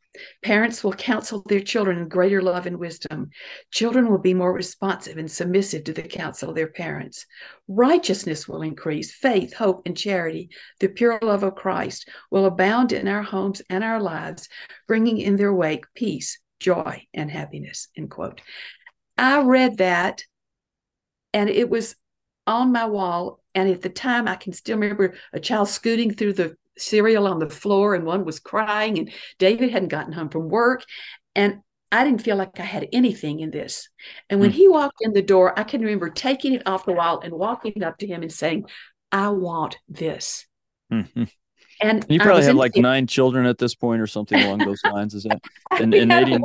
[0.44, 3.32] Parents will counsel their children in greater love and wisdom.
[3.72, 7.26] Children will be more responsive and submissive to the counsel of their parents.
[7.68, 9.12] Righteousness will increase.
[9.12, 13.84] Faith, hope, and charity, the pure love of Christ, will abound in our homes and
[13.84, 14.50] our lives,
[14.88, 17.90] bringing in their wake peace, joy, and happiness.
[17.96, 18.42] End quote.
[19.18, 20.24] I read that
[21.34, 21.96] and it was
[22.48, 23.40] on my wall.
[23.54, 27.38] And at the time, I can still remember a child scooting through the cereal on
[27.38, 30.84] the floor and one was crying and David hadn't gotten home from work
[31.36, 31.60] and
[31.92, 33.88] I didn't feel like I had anything in this.
[34.28, 34.56] And when mm.
[34.56, 37.84] he walked in the door, I can remember taking it off the wall and walking
[37.84, 38.66] up to him and saying,
[39.12, 40.48] I want this.
[40.92, 41.26] Mm-hmm.
[41.84, 45.14] And you probably have like nine children at this point or something along those lines.
[45.14, 45.42] Is that?
[45.72, 46.40] And, and 80,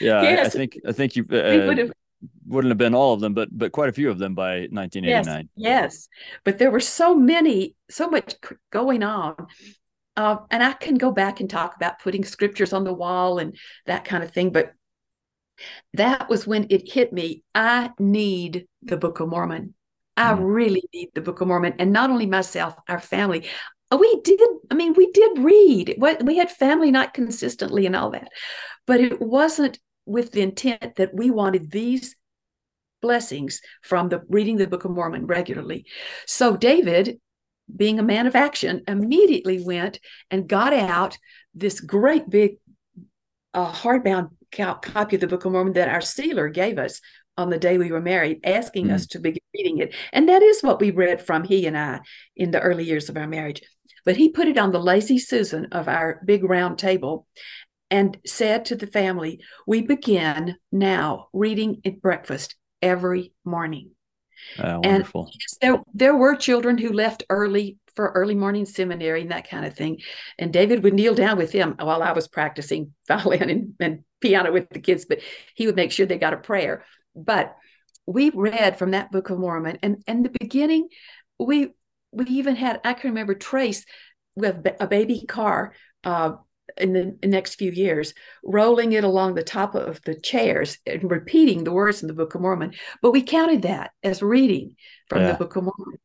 [0.00, 0.38] yeah, yes.
[0.38, 1.88] I, I, think, I think you, uh,
[2.46, 5.48] wouldn't have been all of them, but but quite a few of them by 1989.
[5.56, 6.08] Yes, yes.
[6.44, 8.34] but there were so many, so much
[8.70, 9.34] going on.
[10.16, 13.56] Uh, and I can go back and talk about putting scriptures on the wall and
[13.86, 14.74] that kind of thing, but
[15.94, 17.42] that was when it hit me.
[17.54, 19.74] I need the Book of Mormon.
[20.16, 20.38] I mm.
[20.40, 23.48] really need the Book of Mormon, and not only myself, our family.
[23.92, 24.40] Uh, we did.
[24.70, 25.96] I mean, we did read.
[26.22, 28.28] We had family night consistently and all that,
[28.86, 32.16] but it wasn't with the intent that we wanted these
[33.00, 35.84] blessings from the reading the Book of Mormon regularly.
[36.26, 37.20] So David,
[37.74, 40.00] being a man of action, immediately went
[40.30, 41.18] and got out
[41.54, 42.56] this great big
[43.54, 47.00] uh, hardbound copy of the Book of Mormon that our sealer gave us
[47.36, 48.94] on the day we were married, asking mm.
[48.94, 49.94] us to begin reading it.
[50.12, 52.00] And that is what we read from he and I
[52.36, 53.62] in the early years of our marriage.
[54.04, 57.26] But he put it on the lazy Susan of our big round table
[57.90, 63.90] and said to the family, We begin now reading at breakfast every morning.
[64.58, 65.30] Uh, wonderful.
[65.60, 69.66] And there, there were children who left early for early morning seminary and that kind
[69.66, 70.00] of thing.
[70.38, 74.52] And David would kneel down with him while I was practicing violin and, and piano
[74.52, 75.20] with the kids, but
[75.54, 76.84] he would make sure they got a prayer.
[77.14, 77.54] But
[78.06, 80.88] we read from that Book of Mormon, and in the beginning,
[81.38, 81.70] we
[82.12, 83.84] we even had I can remember Trace
[84.36, 86.32] with a baby car uh,
[86.76, 91.64] in the next few years, rolling it along the top of the chairs and repeating
[91.64, 92.72] the words in the Book of Mormon.
[93.02, 94.76] But we counted that as reading
[95.08, 95.32] from yeah.
[95.32, 95.98] the Book of Mormon.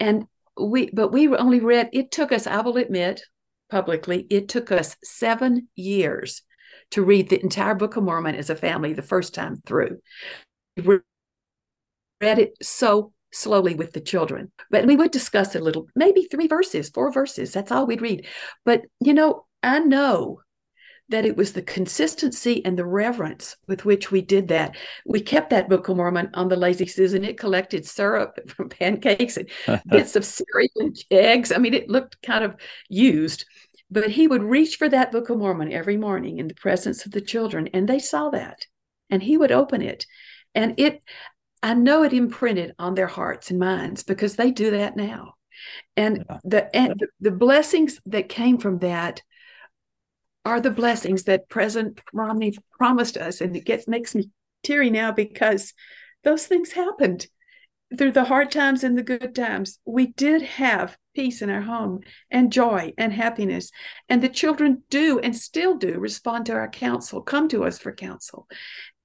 [0.00, 0.26] And
[0.58, 3.22] we, but we only read, it took us, I will admit
[3.70, 6.42] publicly, it took us seven years
[6.92, 9.98] to read the entire Book of Mormon as a family the first time through.
[10.82, 11.00] We
[12.20, 14.50] read it so slowly with the children.
[14.70, 17.52] But we would discuss it a little, maybe three verses, four verses.
[17.52, 18.26] That's all we'd read.
[18.64, 20.40] But, you know, I know
[21.08, 24.76] that it was the consistency and the reverence with which we did that.
[25.04, 27.24] We kept that Book of Mormon on the lazy Susan.
[27.24, 29.48] It collected syrup from pancakes and
[29.86, 31.52] bits of cereal and eggs.
[31.52, 32.56] I mean, it looked kind of
[32.88, 33.44] used.
[33.88, 37.12] But he would reach for that Book of Mormon every morning in the presence of
[37.12, 38.66] the children, and they saw that.
[39.10, 40.06] And he would open it.
[40.56, 41.02] And it,
[41.66, 45.34] I know it imprinted on their hearts and minds because they do that now.
[45.96, 46.38] And yeah.
[46.44, 49.20] the and the blessings that came from that
[50.44, 53.40] are the blessings that President Romney promised us.
[53.40, 54.30] And it gets makes me
[54.62, 55.74] teary now because
[56.22, 57.26] those things happened
[57.96, 59.78] through the hard times and the good times.
[59.84, 63.70] We did have peace in our home and joy and happiness.
[64.08, 67.92] And the children do and still do respond to our counsel, come to us for
[67.92, 68.48] counsel.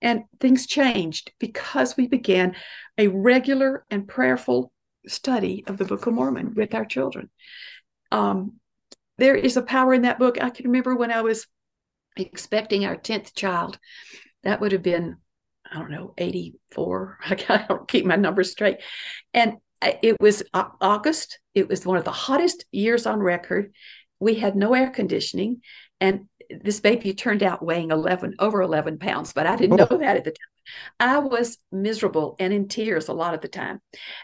[0.01, 2.55] And things changed because we began
[2.97, 4.71] a regular and prayerful
[5.07, 7.29] study of the Book of Mormon with our children.
[8.11, 8.53] Um,
[9.17, 10.41] there is a power in that book.
[10.41, 11.45] I can remember when I was
[12.17, 13.79] expecting our 10th child,
[14.43, 15.17] that would have been,
[15.71, 17.19] I don't know, 84.
[17.25, 18.77] I don't keep my numbers straight.
[19.33, 21.39] And uh, it was uh, August.
[21.55, 23.73] It was one of the hottest years on record.
[24.19, 25.61] We had no air conditioning.
[25.99, 29.87] And this baby turned out weighing 11, over 11 pounds, but I didn't oh.
[29.89, 30.37] know that at the time.
[30.99, 33.81] I was miserable and in tears a lot of the time.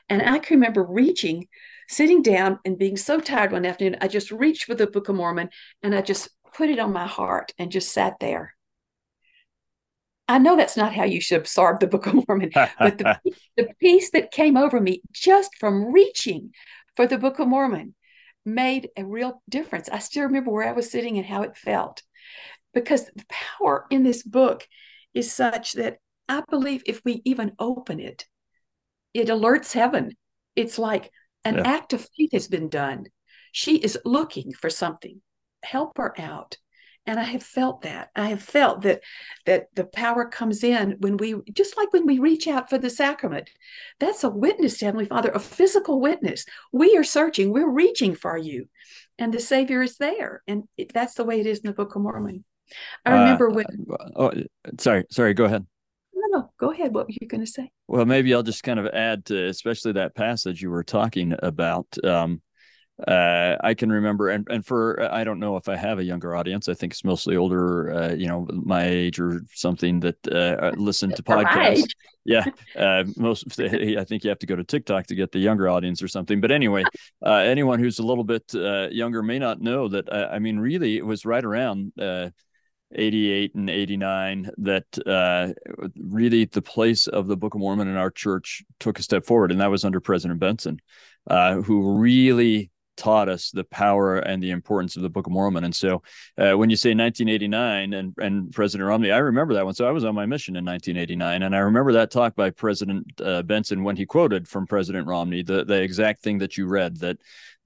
[0.09, 1.47] And I can remember reaching
[1.89, 5.15] sitting down and being so tired one afternoon, I just reached for the Book of
[5.15, 5.49] Mormon
[5.81, 8.56] and I just put it on my heart and just sat there.
[10.27, 13.19] I know that's not how you should absorb the Book of Mormon, but the,
[13.57, 16.51] the peace that came over me just from reaching
[16.95, 17.95] for the Book of Mormon
[18.45, 19.89] made a real difference.
[19.89, 22.03] I still remember where I was sitting and how it felt
[22.73, 24.67] because the power in this book
[25.13, 25.97] is such that
[26.29, 28.25] I believe if we even open it,
[29.13, 30.15] it alerts heaven.
[30.55, 31.11] It's like
[31.45, 31.63] an yeah.
[31.65, 33.05] act of faith has been done.
[33.51, 35.21] She is looking for something.
[35.63, 36.57] Help her out
[37.07, 38.09] and i have felt that.
[38.15, 39.01] I have felt that
[39.45, 42.89] that the power comes in when we just like when we reach out for the
[42.89, 43.49] sacrament.
[43.99, 46.45] That's a witness to heavenly father a physical witness.
[46.71, 47.51] We are searching.
[47.51, 48.67] We're reaching for you.
[49.17, 50.43] And the savior is there.
[50.47, 52.43] And it, that's the way it is in the book of mormon.
[53.05, 53.65] I uh, remember uh, when
[54.15, 54.31] oh
[54.77, 55.65] sorry sorry go ahead.
[56.13, 56.93] No, no, go ahead.
[56.93, 57.71] What were you going to say?
[57.87, 61.85] Well, maybe I'll just kind of add to, especially that passage you were talking about.
[62.03, 62.41] Um,
[63.05, 66.35] uh, I can remember, and, and for I don't know if I have a younger
[66.35, 66.67] audience.
[66.67, 70.71] I think it's mostly older, uh, you know, my age or something that uh, uh
[70.75, 71.91] listen to podcasts.
[72.25, 75.69] yeah, uh, most I think you have to go to TikTok to get the younger
[75.69, 76.41] audience or something.
[76.41, 76.85] But anyway,
[77.23, 78.51] uh, anyone who's a little bit
[78.91, 80.11] younger may not know that.
[80.11, 81.93] I mean, really, it was right around.
[82.95, 85.49] 88 and 89 that uh,
[85.97, 89.51] really the place of the Book of Mormon in our church took a step forward,
[89.51, 90.79] and that was under President Benson,
[91.29, 95.63] uh, who really taught us the power and the importance of the Book of Mormon.
[95.63, 96.03] And so,
[96.37, 99.73] uh, when you say 1989 and and President Romney, I remember that one.
[99.73, 103.05] So I was on my mission in 1989, and I remember that talk by President
[103.21, 106.97] uh, Benson when he quoted from President Romney the the exact thing that you read
[106.97, 107.17] that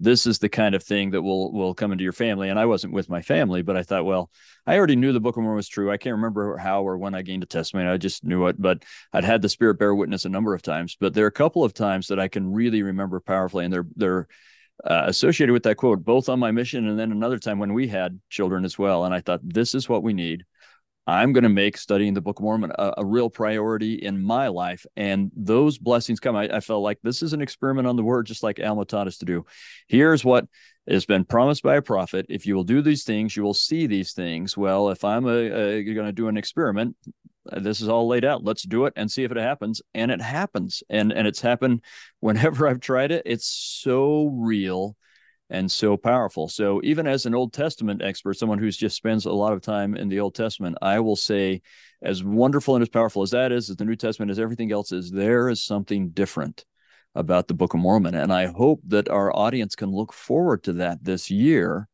[0.01, 2.49] this is the kind of thing that will will come into your family.
[2.49, 4.31] And I wasn't with my family, but I thought, well,
[4.65, 5.91] I already knew the Book of Mormon was true.
[5.91, 7.87] I can't remember how or when I gained a testimony.
[7.87, 10.97] I just knew it, but I'd had the Spirit bear witness a number of times.
[10.99, 13.87] But there are a couple of times that I can really remember powerfully, and they're
[13.95, 14.27] they're
[14.85, 17.87] uh, associated with that quote, both on my mission and then another time when we
[17.87, 19.05] had children as well.
[19.05, 20.45] And I thought, this is what we need.
[21.07, 24.47] I'm going to make studying the Book of Mormon a, a, real priority in my
[24.49, 24.85] life.
[24.95, 26.35] And those blessings come.
[26.35, 29.07] I, I, felt like this is an experiment on the word, just like Alma taught
[29.07, 29.45] us to do.
[29.87, 30.45] Here's what
[30.87, 32.25] has been promised by a prophet.
[32.29, 34.57] If you will do these things, you will see these things.
[34.57, 36.95] Well, if I'm uh you're going to do an experiment,
[37.45, 38.43] this is all laid out.
[38.43, 39.81] Let's do it and see if it happens.
[39.93, 40.83] And it happens.
[40.89, 41.81] And and it's happened
[42.19, 43.23] whenever I've tried it.
[43.25, 44.95] It's so real
[45.49, 46.47] and so powerful.
[46.47, 49.95] So even as an Old Testament expert, someone who's just spends a lot of time
[49.95, 51.61] in the Old Testament, I will say,
[52.01, 54.93] as wonderful and as powerful as that is, as the New Testament as everything else
[54.93, 56.63] is, there is something different
[57.15, 58.15] about the Book of Mormon.
[58.15, 61.87] And I hope that our audience can look forward to that this year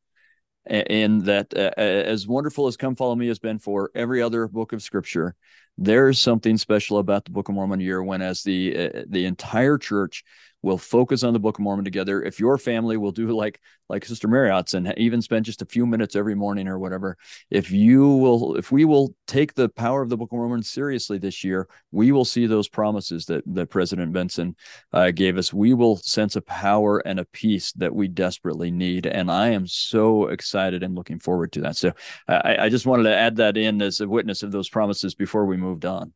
[0.69, 4.73] and that uh, as wonderful as come follow me has been for every other book
[4.73, 5.35] of scripture
[5.77, 9.77] there's something special about the book of mormon year when as the uh, the entire
[9.77, 10.23] church
[10.61, 12.21] We'll focus on the Book of Mormon together.
[12.21, 15.85] If your family will do like like Sister Marriott's and even spend just a few
[15.85, 17.17] minutes every morning or whatever,
[17.49, 21.17] if you will, if we will take the power of the Book of Mormon seriously
[21.19, 24.55] this year, we will see those promises that that President Benson
[24.91, 25.53] uh, gave us.
[25.53, 29.67] We will sense a power and a peace that we desperately need, and I am
[29.67, 31.77] so excited and looking forward to that.
[31.77, 31.93] So
[32.27, 35.45] I, I just wanted to add that in as a witness of those promises before
[35.45, 36.13] we moved on.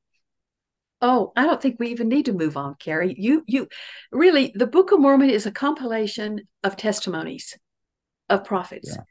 [1.01, 3.15] Oh, I don't think we even need to move on, Kerry.
[3.17, 3.67] You you
[4.11, 7.57] really the Book of Mormon is a compilation of testimonies
[8.29, 8.95] of prophets.
[8.95, 9.03] Yeah.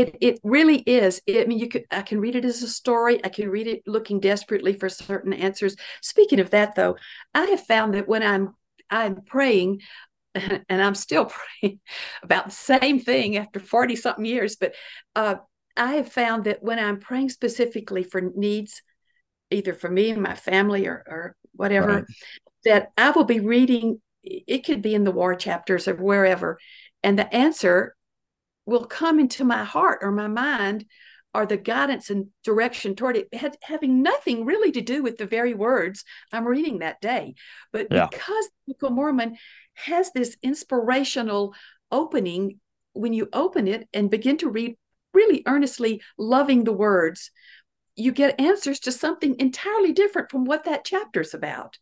[0.00, 1.20] It it really is.
[1.26, 3.24] It, I mean, you could I can read it as a story.
[3.24, 5.76] I can read it looking desperately for certain answers.
[6.00, 6.96] Speaking of that, though,
[7.34, 8.54] I have found that when I'm
[8.90, 9.82] I'm praying,
[10.34, 11.26] and I'm still
[11.60, 11.80] praying
[12.22, 14.74] about the same thing after 40 something years, but
[15.14, 15.36] uh,
[15.76, 18.82] I have found that when I'm praying specifically for needs
[19.52, 22.04] either for me and my family or, or whatever, right.
[22.64, 24.00] that I will be reading.
[24.22, 26.58] It could be in the war chapters or wherever,
[27.02, 27.96] and the answer
[28.66, 30.86] will come into my heart or my mind
[31.34, 35.26] or the guidance and direction toward it had, having nothing really to do with the
[35.26, 37.34] very words I'm reading that day.
[37.72, 38.06] But yeah.
[38.10, 39.36] because the Book of Mormon
[39.74, 41.54] has this inspirational
[41.90, 42.60] opening,
[42.92, 44.76] when you open it and begin to read
[45.14, 47.30] really earnestly, loving the words,
[47.96, 51.78] you get answers to something entirely different from what that chapter's about.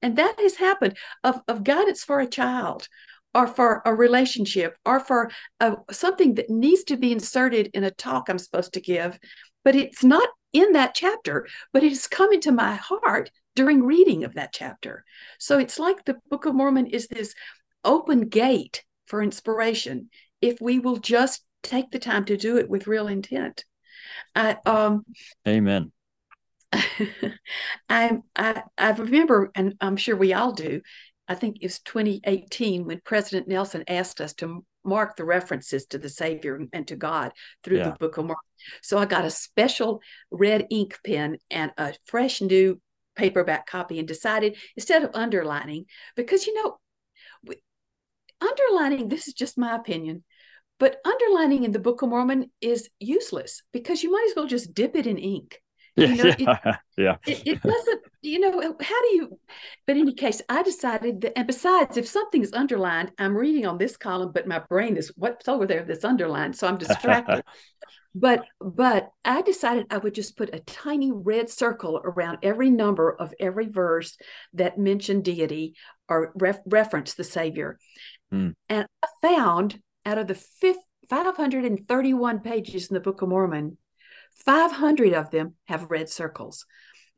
[0.00, 2.88] And that has happened of, of guidance for a child
[3.34, 7.90] or for a relationship or for a, something that needs to be inserted in a
[7.90, 9.18] talk I'm supposed to give.
[9.64, 14.24] But it's not in that chapter, but it has come into my heart during reading
[14.24, 15.04] of that chapter.
[15.38, 17.34] So it's like the Book of Mormon is this
[17.84, 20.08] open gate for inspiration
[20.40, 23.64] if we will just take the time to do it with real intent.
[24.34, 25.04] I, um,
[25.46, 25.92] Amen.
[27.88, 30.80] I, I I remember, and I'm sure we all do,
[31.28, 35.98] I think it was 2018 when President Nelson asked us to mark the references to
[35.98, 37.32] the Savior and to God
[37.62, 37.90] through yeah.
[37.90, 38.36] the Book of Mormon.
[38.82, 40.00] So I got a special
[40.30, 42.80] red ink pen and a fresh new
[43.14, 45.86] paperback copy and decided instead of underlining,
[46.16, 46.78] because you know,
[48.40, 50.24] underlining, this is just my opinion,
[50.82, 54.74] but underlining in the Book of Mormon is useless because you might as well just
[54.74, 55.62] dip it in ink.
[55.94, 57.16] Yeah, you know, yeah, it, yeah.
[57.24, 59.38] It, it, doesn't, you know, how do you?
[59.86, 63.64] But in any case, I decided that, and besides, if something is underlined, I'm reading
[63.64, 67.44] on this column, but my brain is what's over there that's underlined, so I'm distracted.
[68.16, 73.08] but but I decided I would just put a tiny red circle around every number
[73.08, 74.16] of every verse
[74.54, 75.76] that mentioned deity
[76.08, 77.78] or ref, reference the Savior,
[78.34, 78.56] mm.
[78.68, 80.78] and I found out of the fifth,
[81.08, 83.76] 531 pages in the Book of Mormon
[84.32, 86.66] 500 of them have red circles.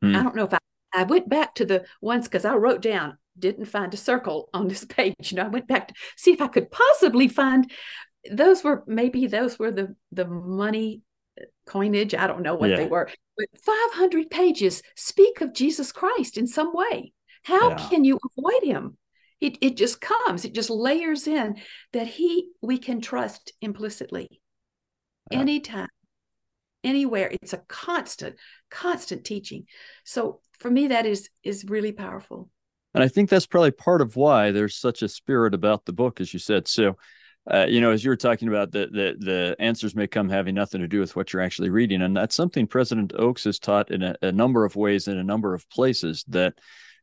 [0.03, 0.15] Mm.
[0.15, 0.59] I don't know if I,
[0.93, 4.67] I went back to the ones because I wrote down, didn't find a circle on
[4.67, 5.31] this page.
[5.31, 7.71] You know, I went back to see if I could possibly find
[8.31, 11.01] those were maybe those were the the money
[11.65, 12.15] coinage.
[12.15, 12.77] I don't know what yeah.
[12.77, 17.13] they were, but 500 pages speak of Jesus Christ in some way.
[17.43, 17.87] How yeah.
[17.89, 18.97] can you avoid him?
[19.41, 21.57] It, it just comes, it just layers in
[21.93, 24.41] that he we can trust implicitly
[25.31, 25.39] yeah.
[25.39, 25.89] anytime
[26.83, 28.35] anywhere it's a constant
[28.69, 29.65] constant teaching
[30.03, 32.49] so for me that is is really powerful
[32.93, 36.21] and i think that's probably part of why there's such a spirit about the book
[36.21, 36.95] as you said so
[37.47, 40.55] uh, you know, as you were talking about, the, the the answers may come having
[40.55, 43.91] nothing to do with what you're actually reading, and that's something President Oaks has taught
[43.91, 46.25] in a, a number of ways in a number of places.
[46.27, 46.55] That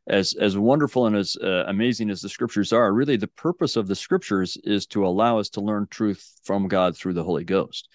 [0.07, 3.87] as as wonderful and as uh, amazing as the scriptures are, really the purpose of
[3.87, 7.89] the scriptures is to allow us to learn truth from God through the Holy Ghost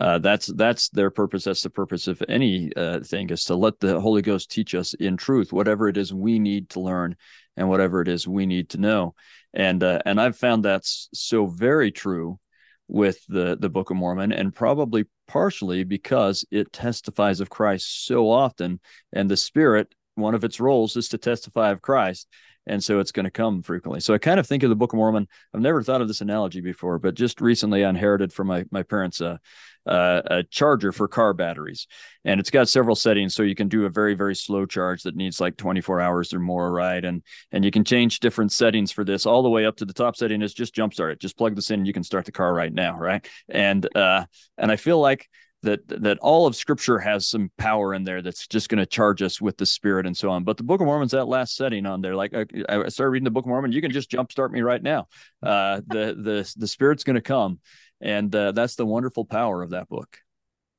[0.00, 1.44] uh, that's that's their purpose.
[1.44, 4.94] That's the purpose of any uh, thing is to let the Holy Ghost teach us
[4.94, 7.16] in truth whatever it is we need to learn
[7.56, 9.14] and whatever it is we need to know.
[9.52, 12.40] And uh, and I've found that's so very true
[12.88, 18.30] with the the Book of Mormon, and probably partially because it testifies of Christ so
[18.30, 18.80] often,
[19.12, 19.94] and the Spirit.
[20.20, 22.28] One of its roles is to testify of Christ
[22.66, 24.00] and so it's going to come frequently.
[24.00, 25.26] So I kind of think of the Book of Mormon.
[25.54, 28.82] I've never thought of this analogy before, but just recently I inherited from my my
[28.82, 29.40] parents a,
[29.86, 31.86] uh, a charger for car batteries,
[32.24, 35.16] and it's got several settings, so you can do a very very slow charge that
[35.16, 37.04] needs like 24 hours or more, right?
[37.04, 39.94] And and you can change different settings for this, all the way up to the
[39.94, 41.20] top setting is just jumpstart it.
[41.20, 43.26] Just plug this in, you can start the car right now, right?
[43.48, 44.26] And uh,
[44.58, 45.28] and I feel like
[45.62, 49.22] that that all of scripture has some power in there that's just going to charge
[49.22, 50.44] us with the spirit and so on.
[50.44, 53.24] But the book of mormon's that last setting on there like i, I started reading
[53.24, 55.08] the book of mormon you can just jumpstart me right now.
[55.42, 57.60] Uh, the the the spirit's going to come
[58.00, 60.18] and uh, that's the wonderful power of that book.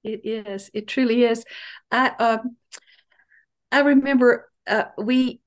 [0.03, 0.71] It is.
[0.73, 1.45] It truly is.
[1.91, 2.55] I um
[3.71, 5.39] i remember uh, we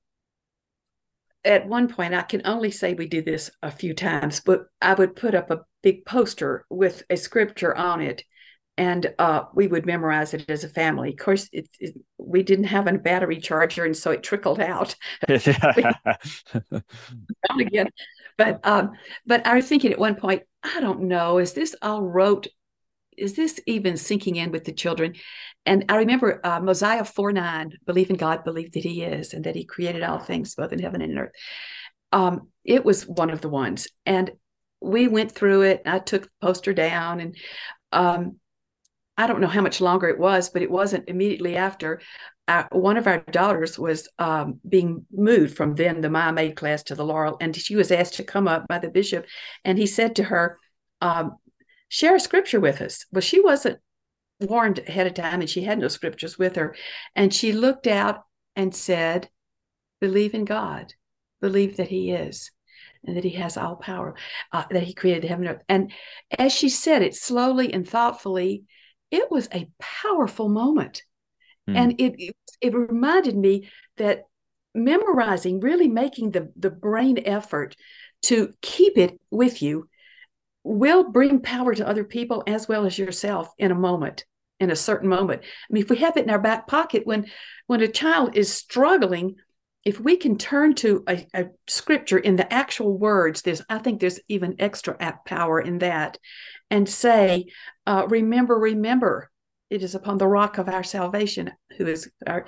[1.43, 4.93] at one point i can only say we did this a few times but i
[4.93, 8.23] would put up a big poster with a scripture on it
[8.77, 11.11] and uh, we would memorize it as a family.
[11.11, 14.95] Of course, it, it, we didn't have a battery charger, and so it trickled out.
[17.59, 17.89] again,
[18.37, 18.91] but um,
[19.25, 22.47] but I was thinking at one point, I don't know, is this all rote?
[23.17, 25.15] Is this even sinking in with the children?
[25.65, 29.45] And I remember uh, Mosiah four nine, believe in God, believe that He is, and
[29.45, 31.31] that He created all things, both in heaven and in earth.
[32.11, 34.31] Um, it was one of the ones, and
[34.81, 35.81] we went through it.
[35.85, 37.37] I took the poster down, and
[37.93, 38.37] um,
[39.17, 42.01] I don't know how much longer it was, but it wasn't immediately after.
[42.47, 46.83] Uh, one of our daughters was um, being moved from then the Mia Maid class
[46.83, 49.25] to the Laurel, and she was asked to come up by the bishop,
[49.63, 50.59] and he said to her,
[51.01, 51.37] um,
[51.87, 53.79] "Share a scripture with us." Well, she wasn't
[54.41, 56.75] warned ahead of time, and she had no scriptures with her,
[57.15, 58.23] and she looked out
[58.55, 59.29] and said,
[60.01, 60.93] "Believe in God,
[61.41, 62.51] believe that He is."
[63.07, 64.15] and that he has all power,
[64.51, 65.63] uh, that he created heaven and earth.
[65.69, 65.91] And
[66.39, 68.63] as she said it slowly and thoughtfully,
[69.11, 71.03] it was a powerful moment.
[71.69, 71.75] Mm.
[71.75, 74.23] And it, it, it reminded me that
[74.73, 77.75] memorizing, really making the, the brain effort
[78.23, 79.87] to keep it with you
[80.63, 84.25] will bring power to other people as well as yourself in a moment
[84.59, 87.27] in a certain moment i mean if we have it in our back pocket when
[87.67, 89.35] when a child is struggling
[89.85, 93.99] if we can turn to a, a, scripture in the actual words there's i think
[93.99, 96.17] there's even extra power in that
[96.69, 97.45] and say
[97.85, 99.29] uh, remember remember
[99.69, 102.45] it is upon the rock of our salvation who is our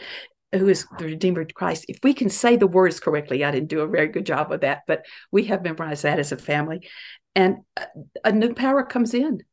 [0.53, 1.85] who is the redeemer christ.
[1.89, 4.61] If we can say the words correctly i didn't do a very good job of
[4.61, 6.87] that but we have memorized that as a family.
[7.35, 7.85] And a,
[8.25, 9.43] a new power comes in.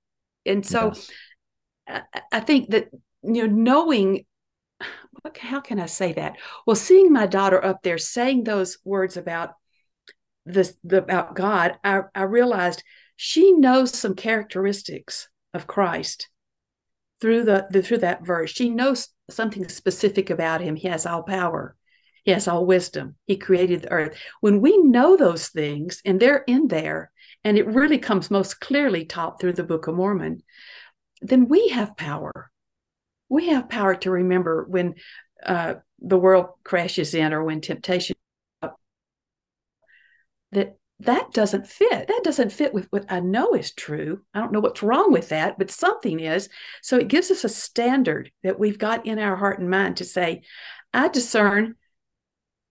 [0.46, 1.10] And so yes.
[1.86, 2.88] I, I think that
[3.22, 4.24] you know knowing
[5.38, 6.36] how can I say that?
[6.66, 9.54] Well, seeing my daughter up there saying those words about
[10.46, 12.82] this the, about God, I, I realized
[13.16, 16.28] she knows some characteristics of Christ
[17.20, 18.50] through the, the through that verse.
[18.50, 20.76] She knows something specific about him.
[20.76, 21.76] He has all power.
[22.24, 23.16] He has all wisdom.
[23.26, 24.18] He created the earth.
[24.40, 27.10] When we know those things and they're in there,
[27.44, 30.42] and it really comes most clearly taught through the Book of Mormon,
[31.20, 32.50] then we have power.
[33.34, 34.94] We have power to remember when
[35.44, 38.14] uh, the world crashes in or when temptation
[40.52, 42.06] that that doesn't fit.
[42.06, 44.22] That doesn't fit with what I know is true.
[44.32, 46.48] I don't know what's wrong with that, but something is.
[46.80, 50.04] So it gives us a standard that we've got in our heart and mind to
[50.04, 50.42] say,
[50.92, 51.74] I discern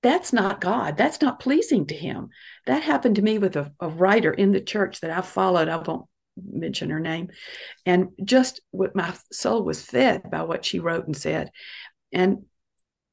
[0.01, 0.95] that's not God.
[0.95, 2.29] That's not pleasing to Him.
[2.67, 5.67] That happened to me with a, a writer in the church that I followed.
[5.67, 6.05] I won't
[6.35, 7.29] mention her name.
[7.85, 11.51] And just what my soul was fed by what she wrote and said.
[12.11, 12.45] And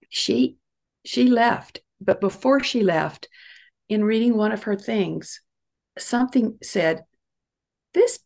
[0.09, 0.57] she
[1.05, 1.81] she left.
[2.01, 3.29] But before she left,
[3.89, 5.41] in reading one of her things,
[5.99, 7.05] something said,
[7.95, 8.21] This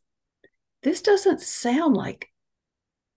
[0.83, 2.29] this doesn't sound like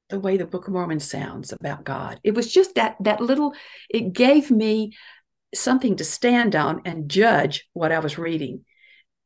[0.10, 2.20] the way the Book of Mormon sounds about God.
[2.24, 3.54] It was just that that little,
[3.90, 4.94] it gave me
[5.54, 8.64] something to stand on and judge what I was reading.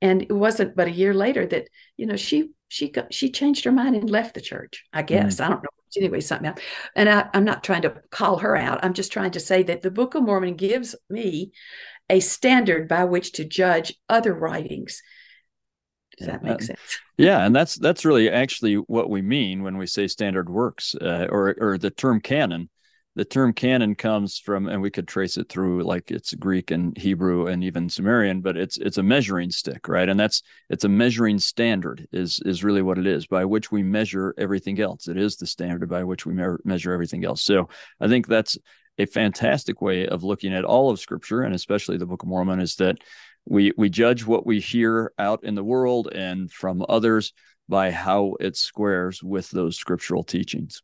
[0.01, 3.65] And it wasn't but a year later that, you know, she she got, she changed
[3.65, 5.37] her mind and left the church, I guess.
[5.37, 5.45] Mm.
[5.45, 5.69] I don't know.
[5.97, 6.61] Anyway, something else.
[6.95, 8.79] And I, I'm not trying to call her out.
[8.83, 11.51] I'm just trying to say that the Book of Mormon gives me
[12.09, 15.03] a standard by which to judge other writings.
[16.17, 16.79] Does that make sense?
[17.17, 21.27] Yeah, and that's that's really actually what we mean when we say standard works, uh,
[21.29, 22.67] or or the term canon.
[23.15, 26.97] The term canon comes from, and we could trace it through like it's Greek and
[26.97, 30.07] Hebrew and even Sumerian, but it's it's a measuring stick, right?
[30.07, 33.83] And that's it's a measuring standard is is really what it is by which we
[33.83, 35.09] measure everything else.
[35.09, 37.43] It is the standard by which we me- measure everything else.
[37.43, 37.67] So
[37.99, 38.57] I think that's
[38.97, 42.59] a fantastic way of looking at all of scripture and especially the book of mormon
[42.59, 42.97] is that
[43.45, 47.33] we we judge what we hear out in the world and from others
[47.67, 50.81] by how it squares with those scriptural teachings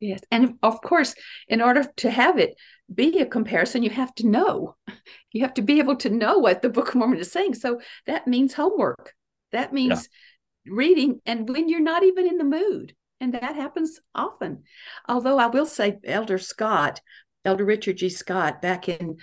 [0.00, 1.14] yes and of course
[1.48, 2.54] in order to have it
[2.92, 4.76] be a comparison you have to know
[5.32, 7.80] you have to be able to know what the book of mormon is saying so
[8.06, 9.14] that means homework
[9.52, 10.08] that means
[10.64, 10.72] yeah.
[10.74, 14.62] reading and when you're not even in the mood and that happens often.
[15.08, 17.00] Although I will say, Elder Scott,
[17.44, 18.08] Elder Richard G.
[18.08, 19.16] Scott, back in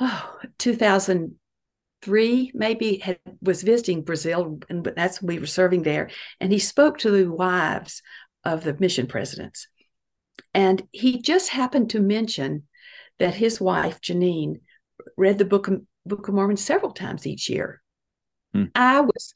[0.00, 6.10] oh, 2003, maybe had, was visiting Brazil, and that's when we were serving there.
[6.40, 8.02] And he spoke to the wives
[8.44, 9.68] of the mission presidents.
[10.54, 12.64] And he just happened to mention
[13.18, 14.60] that his wife, Jeanene,
[15.16, 17.82] read the Book of, Book of Mormon several times each year.
[18.52, 18.64] Hmm.
[18.74, 19.34] I was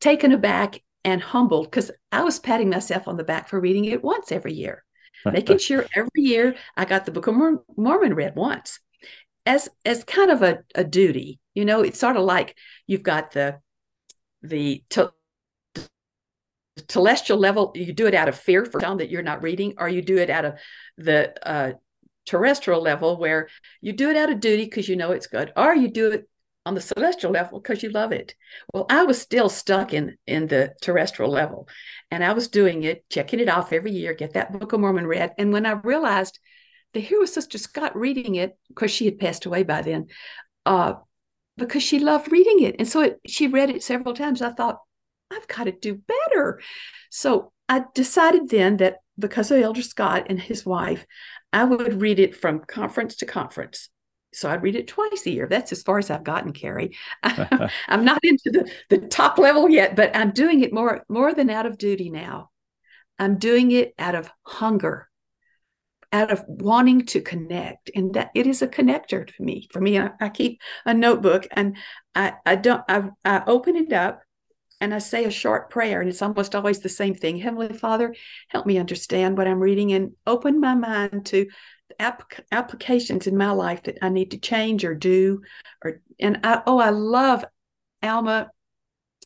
[0.00, 4.02] taken aback and humbled because I was patting myself on the back for reading it
[4.02, 4.84] once every year,
[5.24, 7.34] making sure every year I got the Book of
[7.76, 8.80] Mormon read once
[9.46, 11.40] as as kind of a, a duty.
[11.54, 12.56] You know, it's sort of like
[12.86, 13.60] you've got the
[14.42, 14.84] the
[16.82, 17.72] telestial level.
[17.74, 20.18] You do it out of fear for something that you're not reading, or you do
[20.18, 20.54] it out of
[20.96, 21.72] the uh,
[22.26, 23.48] terrestrial level where
[23.80, 26.28] you do it out of duty because you know it's good, or you do it
[26.66, 28.34] on the celestial level because you love it.
[28.72, 31.68] Well, I was still stuck in in the terrestrial level,
[32.10, 35.06] and I was doing it, checking it off every year, get that Book of Mormon
[35.06, 35.32] read.
[35.38, 36.38] And when I realized
[36.92, 40.08] that here was Sister Scott reading it, because she had passed away by then,
[40.66, 40.94] uh,
[41.56, 44.42] because she loved reading it, and so it, she read it several times.
[44.42, 44.78] I thought,
[45.30, 46.60] I've got to do better.
[47.10, 51.06] So I decided then that because of Elder Scott and his wife,
[51.52, 53.90] I would read it from conference to conference
[54.32, 55.46] so I'd read it twice a year.
[55.48, 56.96] That's as far as I've gotten, Kerry.
[57.22, 61.50] I'm not into the, the top level yet, but I'm doing it more more than
[61.50, 62.50] out of duty now.
[63.18, 65.08] I'm doing it out of hunger,
[66.12, 69.68] out of wanting to connect, and that it is a connector to me.
[69.72, 71.76] For me, I, I keep a notebook and
[72.14, 74.22] I I don't I, I open it up
[74.80, 77.36] and I say a short prayer, and it's almost always the same thing.
[77.36, 78.14] Heavenly Father,
[78.48, 81.46] help me understand what I'm reading and open my mind to
[81.98, 85.42] app- applications in my life that I need to change or do.
[85.84, 87.44] Or and I oh I love
[88.02, 88.50] Alma.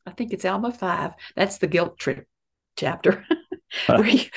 [0.06, 1.12] I think it's Alma five.
[1.36, 2.26] That's the guilt trip
[2.76, 3.24] chapter.
[3.86, 4.30] where he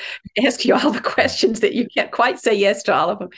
[0.44, 3.28] asks you all the questions that you can't quite say yes to all of them,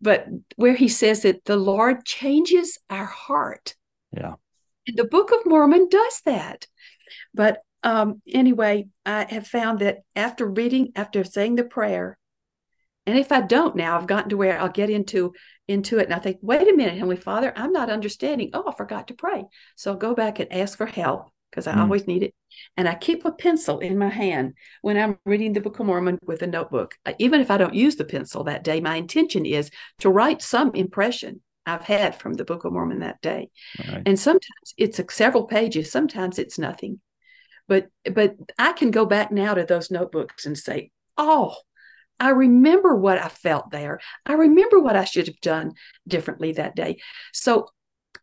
[0.00, 0.26] but
[0.56, 3.74] where he says that the Lord changes our heart.
[4.12, 4.34] Yeah.
[4.86, 6.66] And the Book of Mormon does that.
[7.34, 12.18] But um, anyway, I have found that after reading, after saying the prayer,
[13.06, 15.32] and if I don't now, I've gotten to where I'll get into
[15.66, 18.50] into it and I think, wait a minute, Heavenly Father, I'm not understanding.
[18.54, 19.44] Oh, I forgot to pray.
[19.76, 21.80] So I'll go back and ask for help because I mm.
[21.80, 22.34] always need it.
[22.76, 26.18] And I keep a pencil in my hand when I'm reading the Book of Mormon
[26.22, 26.96] with a notebook.
[27.18, 30.74] Even if I don't use the pencil that day, my intention is to write some
[30.74, 31.40] impression.
[31.68, 33.50] I've had from the Book of Mormon that day.
[33.78, 34.02] Right.
[34.06, 37.00] And sometimes it's a, several pages, sometimes it's nothing.
[37.66, 41.54] But but I can go back now to those notebooks and say, "Oh,
[42.18, 44.00] I remember what I felt there.
[44.24, 45.72] I remember what I should have done
[46.06, 47.00] differently that day."
[47.32, 47.68] So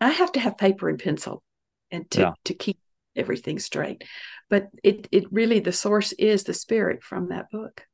[0.01, 1.43] I have to have paper and pencil
[1.91, 2.33] and to yeah.
[2.45, 2.79] to keep
[3.15, 4.03] everything straight.
[4.49, 7.85] But it it really the source is the spirit from that book.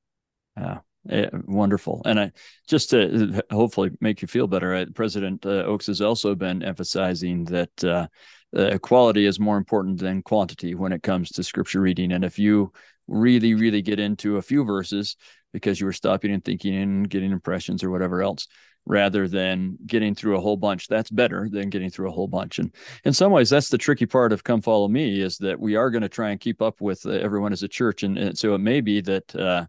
[0.58, 0.80] Yeah.
[1.06, 2.02] Yeah, wonderful.
[2.06, 2.32] And I
[2.68, 7.45] just to uh, hopefully make you feel better, President uh, Oaks has also been emphasizing
[7.45, 8.08] that uh,
[8.56, 12.12] uh, quality is more important than quantity when it comes to scripture reading.
[12.12, 12.72] And if you
[13.08, 15.16] really, really get into a few verses
[15.54, 18.47] because you were stopping and thinking and getting impressions or whatever else,
[18.86, 20.88] rather than getting through a whole bunch.
[20.88, 22.60] That's better than getting through a whole bunch.
[22.60, 22.74] And
[23.04, 25.91] in some ways, that's the tricky part of Come Follow Me is that we are
[25.91, 28.04] going to try and keep up with uh, everyone as a church.
[28.04, 29.66] And, and, so it may be that uh,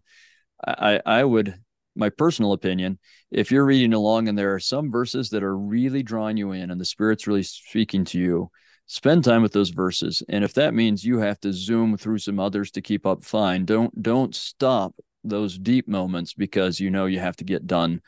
[0.65, 1.55] I, I would,
[1.95, 2.99] my personal opinion,
[3.31, 6.71] if you're reading along and there are some verses that are really drawing you in
[6.71, 8.49] and the Spirit's really speaking to you,
[8.87, 10.23] spend time with those verses.
[10.29, 13.65] And if that means you have to zoom through some others to keep up fine.
[13.65, 18.01] Don't don't stop those deep moments because you know you have to get done.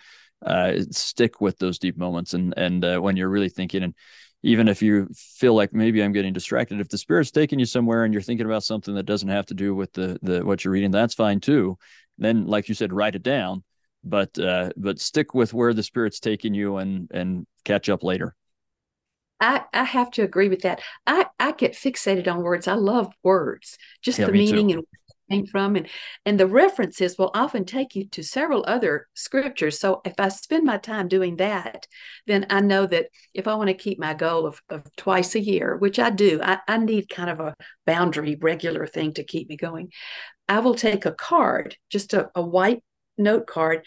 [0.46, 3.96] Uh, stick with those deep moments and and uh, when you're really thinking and
[4.44, 8.04] even if you feel like maybe I'm getting distracted, if the spirit's taking you somewhere
[8.04, 10.74] and you're thinking about something that doesn't have to do with the the what you're
[10.74, 11.80] reading, that's fine too.
[12.18, 13.64] Then, like you said, write it down,
[14.04, 18.36] but uh, but stick with where the spirit's taking you and and catch up later.
[19.42, 20.82] I, I have to agree with that.
[21.06, 22.70] I, I get fixated on words.
[22.70, 24.78] I love words, just yeah, the me meaning too.
[24.78, 24.86] and
[25.30, 25.88] came from and
[26.26, 30.64] and the references will often take you to several other scriptures so if i spend
[30.64, 31.88] my time doing that
[32.28, 35.40] then i know that if i want to keep my goal of, of twice a
[35.40, 37.56] year which i do I, I need kind of a
[37.86, 39.92] boundary regular thing to keep me going
[40.48, 42.84] i will take a card just a, a white
[43.18, 43.86] note card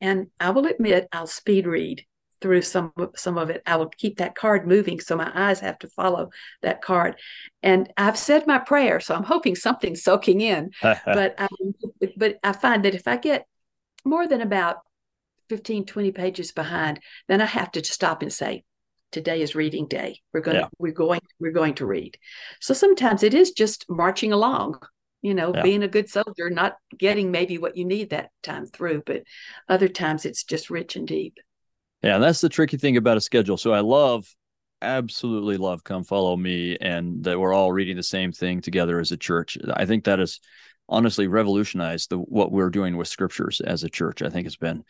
[0.00, 2.04] and i will admit i'll speed read
[2.40, 3.62] through some some of it.
[3.66, 6.30] I will keep that card moving, so my eyes have to follow
[6.62, 7.16] that card.
[7.62, 10.70] And I've said my prayer, so I'm hoping something's soaking in.
[10.82, 11.74] but um,
[12.16, 13.46] but I find that if I get
[14.04, 14.76] more than about
[15.48, 18.64] 15, 20 pages behind, then I have to stop and say,
[19.12, 20.20] today is reading day.
[20.32, 20.68] We're going yeah.
[20.78, 22.18] we're going we're going to read.
[22.60, 24.80] So sometimes it is just marching along,
[25.22, 25.62] you know, yeah.
[25.62, 29.22] being a good soldier, not getting maybe what you need that time through, but
[29.68, 31.38] other times it's just rich and deep.
[32.02, 33.56] Yeah, that's the tricky thing about a schedule.
[33.56, 34.32] So I love,
[34.82, 39.10] absolutely love Come Follow Me and that we're all reading the same thing together as
[39.12, 39.58] a church.
[39.74, 40.38] I think that has
[40.88, 44.22] honestly revolutionized the what we're doing with scriptures as a church.
[44.22, 44.84] I think it's been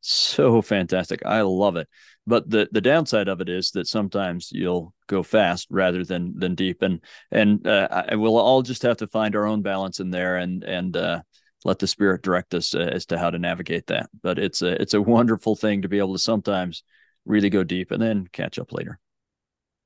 [0.00, 1.24] so fantastic.
[1.24, 1.88] I love it.
[2.26, 6.56] But the the downside of it is that sometimes you'll go fast rather than than
[6.56, 10.10] deep, and and uh, I, we'll all just have to find our own balance in
[10.10, 11.22] there, and and uh,
[11.64, 14.10] let the spirit direct us uh, as to how to navigate that.
[14.22, 16.82] But it's a it's a wonderful thing to be able to sometimes
[17.24, 18.98] really go deep and then catch up later.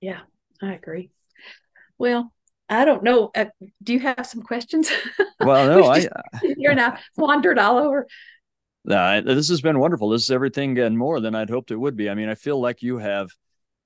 [0.01, 0.21] Yeah,
[0.63, 1.11] I agree.
[1.99, 2.33] Well,
[2.71, 3.31] I don't know.
[3.35, 3.47] Uh,
[3.83, 4.91] do you have some questions?
[5.41, 6.07] Well, no, I
[6.43, 8.07] you're now wandered all over.
[8.89, 10.09] Uh, this has been wonderful.
[10.09, 12.09] This is everything and more than I'd hoped it would be.
[12.09, 13.31] I mean, I feel like you have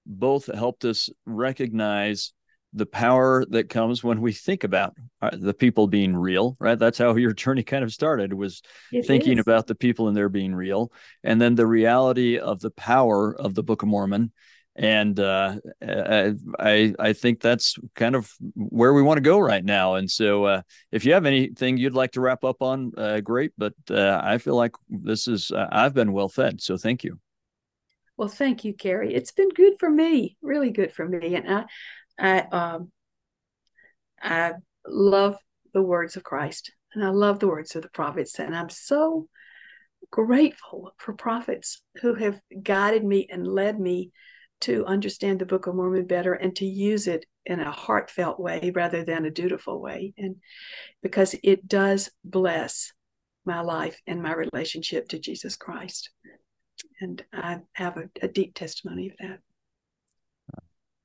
[0.07, 2.33] both helped us recognize
[2.75, 6.99] the power that comes when we think about uh, the people being real right that's
[6.99, 9.43] how your journey kind of started was it thinking is.
[9.43, 10.93] about the people and their being real
[11.23, 14.33] and then the reality of the power of the book of mormon
[14.77, 19.95] and uh, I I think that's kind of where we want to go right now.
[19.95, 23.53] And so, uh, if you have anything you'd like to wrap up on, uh, great.
[23.57, 27.19] But uh, I feel like this is uh, I've been well fed, so thank you.
[28.17, 29.15] Well, thank you, Kerry.
[29.15, 31.65] It's been good for me, really good for me, and I
[32.19, 32.93] I um,
[34.23, 34.55] I
[34.87, 35.37] love
[35.73, 39.29] the words of Christ and I love the words of the prophets, and I'm so
[40.11, 44.13] grateful for prophets who have guided me and led me
[44.61, 48.73] to understand the Book of Mormon better and to use it in a heartfelt way
[48.75, 50.37] rather than a dutiful way, and
[51.03, 52.93] because it does bless
[53.45, 56.11] my life and my relationship to Jesus Christ.
[57.01, 59.39] And I have a, a deep testimony of that.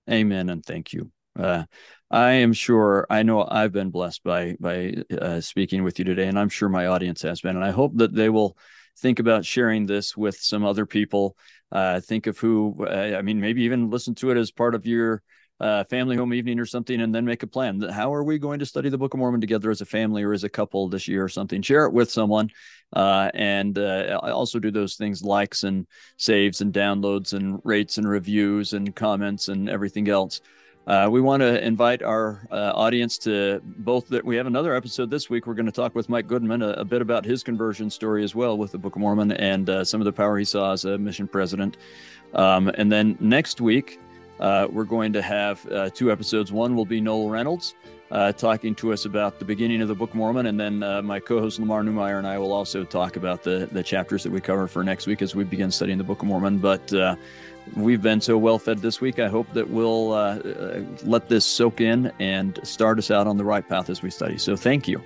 [0.10, 1.12] Amen and thank you.
[1.38, 1.66] Uh,
[2.10, 6.28] I am sure I know I've been blessed by by uh, speaking with you today,
[6.28, 7.56] and I'm sure my audience has been.
[7.56, 8.58] And I hope that they will
[9.00, 11.36] think about sharing this with some other people.
[11.72, 14.86] Uh, think of who, uh, I mean, maybe even listen to it as part of
[14.86, 15.22] your
[15.60, 17.82] uh, family home evening or something, and then make a plan.
[17.82, 20.34] How are we going to study the Book of Mormon together as a family or
[20.34, 21.62] as a couple this year or something?
[21.62, 22.50] Share it with someone,
[22.94, 25.86] uh, and uh, also do those things likes and
[26.18, 30.42] saves and downloads and rates and reviews and comments and everything else.
[30.90, 35.08] Uh, we want to invite our uh, audience to both that we have another episode
[35.08, 35.46] this week.
[35.46, 38.34] We're going to talk with Mike Goodman a, a, bit about his conversion story as
[38.34, 40.86] well with the Book of Mormon and uh, some of the power he saw as
[40.86, 41.78] a mission president.
[42.34, 44.00] Um, and then next week,
[44.40, 46.52] uh, we're going to have uh, two episodes.
[46.52, 47.76] One will be Noel Reynolds.
[48.10, 51.20] Uh, talking to us about the beginning of the Book of Mormon, and then my
[51.20, 54.68] co-host Lamar Newmeyer and I will also talk about the the chapters that we cover
[54.68, 56.58] for next week as we begin studying the Book of Mormon.
[56.58, 56.92] But
[57.76, 59.20] we've been so well fed this week.
[59.20, 63.38] I hope that we'll uh, uh, let this soak in and start us out on
[63.38, 64.38] the right path as we study.
[64.38, 65.02] So thank you.